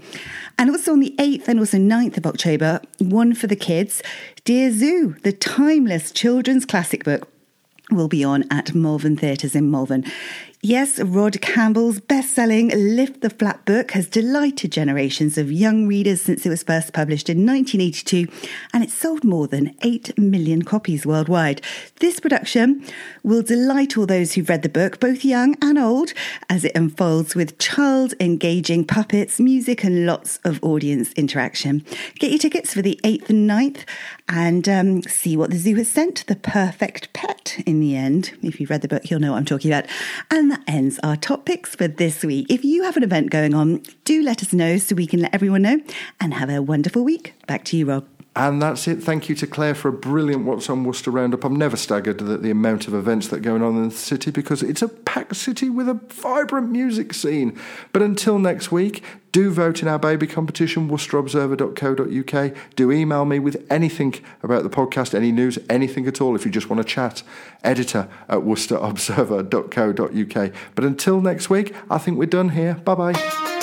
And 0.59 0.71
also 0.71 0.93
on 0.93 1.01
the 1.01 1.14
8th 1.19 1.49
and 1.49 1.59
also 1.59 1.79
9th 1.79 2.19
of 2.19 2.27
October, 2.27 2.81
one 2.99 3.35
for 3.35 3.47
the 3.47 3.57
kids 3.57 4.03
Dear 4.45 4.71
Zoo, 4.71 5.16
the 5.23 5.33
timeless 5.33 6.11
children's 6.11 6.66
classic 6.66 7.05
book 7.05 7.29
will 7.90 8.09
be 8.09 8.23
on 8.23 8.45
at 8.51 8.75
Malvern 8.75 9.16
Theatres 9.16 9.55
in 9.55 9.71
Malvern. 9.71 10.05
Yes, 10.62 11.01
Rod 11.01 11.40
Campbell's 11.40 12.01
best 12.01 12.35
selling 12.35 12.68
Lift 12.68 13.23
the 13.23 13.31
Flap 13.31 13.64
book 13.64 13.92
has 13.92 14.07
delighted 14.07 14.70
generations 14.70 15.38
of 15.38 15.51
young 15.51 15.87
readers 15.87 16.20
since 16.20 16.44
it 16.44 16.51
was 16.51 16.62
first 16.62 16.92
published 16.92 17.31
in 17.31 17.46
1982, 17.46 18.27
and 18.75 18.85
it's 18.85 18.92
sold 18.92 19.25
more 19.25 19.49
than 19.49 19.75
8 19.81 20.18
million 20.18 20.61
copies 20.61 21.07
worldwide. 21.07 21.62
This 22.01 22.20
production 22.20 22.85
will 23.23 23.40
delight 23.42 23.96
all 23.96 24.05
those 24.05 24.35
who've 24.35 24.51
read 24.51 24.61
the 24.61 24.68
book, 24.68 25.01
both 25.01 25.25
young 25.25 25.57
and 25.62 25.79
old, 25.79 26.12
as 26.51 26.62
it 26.62 26.77
unfolds 26.77 27.35
with 27.35 27.57
child 27.57 28.12
engaging 28.20 28.85
puppets, 28.85 29.40
music, 29.40 29.83
and 29.83 30.05
lots 30.05 30.40
of 30.44 30.62
audience 30.62 31.14
interaction. 31.14 31.87
Get 32.18 32.33
your 32.33 32.38
tickets 32.38 32.75
for 32.75 32.83
the 32.83 33.01
8th 33.03 33.31
and 33.31 33.49
9th 33.49 33.85
and 34.29 34.68
um, 34.68 35.03
see 35.05 35.38
what 35.38 35.53
the 35.53 35.57
zoo 35.57 35.77
has 35.77 35.88
sent 35.88 36.27
the 36.27 36.37
perfect 36.37 37.14
pet 37.14 37.62
in 37.64 37.81
the 37.81 37.96
end. 37.96 38.33
If 38.42 38.61
you've 38.61 38.68
read 38.68 38.83
the 38.83 38.88
book, 38.88 39.11
you'll 39.11 39.20
know 39.20 39.33
what 39.33 39.38
I'm 39.38 39.46
talking 39.46 39.73
about. 39.73 39.88
That 40.50 40.64
ends 40.66 40.98
our 41.04 41.14
top 41.14 41.44
picks 41.44 41.76
for 41.76 41.86
this 41.86 42.24
week. 42.24 42.46
If 42.50 42.64
you 42.64 42.82
have 42.82 42.96
an 42.96 43.04
event 43.04 43.30
going 43.30 43.54
on, 43.54 43.84
do 44.02 44.20
let 44.20 44.42
us 44.42 44.52
know 44.52 44.78
so 44.78 44.96
we 44.96 45.06
can 45.06 45.20
let 45.20 45.32
everyone 45.32 45.62
know 45.62 45.80
and 46.20 46.34
have 46.34 46.50
a 46.50 46.60
wonderful 46.60 47.04
week. 47.04 47.34
Back 47.46 47.64
to 47.66 47.76
you, 47.76 47.86
Rob. 47.86 48.19
And 48.40 48.61
that's 48.62 48.88
it. 48.88 49.03
Thank 49.03 49.29
you 49.29 49.35
to 49.35 49.46
Claire 49.46 49.74
for 49.74 49.88
a 49.88 49.92
brilliant 49.92 50.46
What's 50.46 50.70
on 50.70 50.85
Worcester 50.85 51.11
Roundup. 51.11 51.44
I'm 51.44 51.57
never 51.57 51.76
staggered 51.76 52.22
at 52.22 52.42
the 52.42 52.50
amount 52.50 52.88
of 52.88 52.94
events 52.94 53.29
that 53.29 53.37
are 53.37 53.40
going 53.40 53.61
on 53.61 53.76
in 53.76 53.90
the 53.90 53.94
city 53.94 54.31
because 54.31 54.62
it's 54.62 54.81
a 54.81 54.88
packed 54.88 55.37
city 55.37 55.68
with 55.68 55.90
a 55.90 56.00
vibrant 56.09 56.70
music 56.70 57.12
scene. 57.12 57.61
But 57.92 58.00
until 58.00 58.38
next 58.38 58.72
week, 58.72 59.05
do 59.31 59.50
vote 59.50 59.83
in 59.83 59.88
our 59.88 59.98
baby 59.98 60.26
competition, 60.26 60.88
worcesterobserver.co.uk. 60.88 62.57
Do 62.76 62.90
email 62.90 63.26
me 63.26 63.40
with 63.40 63.62
anything 63.68 64.14
about 64.42 64.62
the 64.62 64.70
podcast, 64.70 65.14
any 65.14 65.33
news, 65.33 65.59
anything 65.68 66.07
at 66.07 66.22
all 66.22 66.35
if 66.35 66.46
you 66.46 66.50
just 66.50 66.70
want 66.70 66.81
to 66.81 66.88
chat. 66.88 67.22
Editor 67.62 68.09
at 68.26 68.38
worcesterobserver.co.uk. 68.38 70.53
But 70.74 70.85
until 70.87 71.20
next 71.20 71.50
week, 71.50 71.74
I 71.90 71.98
think 71.98 72.16
we're 72.16 72.24
done 72.24 72.48
here. 72.48 72.72
Bye 72.72 72.94
bye. 72.94 73.59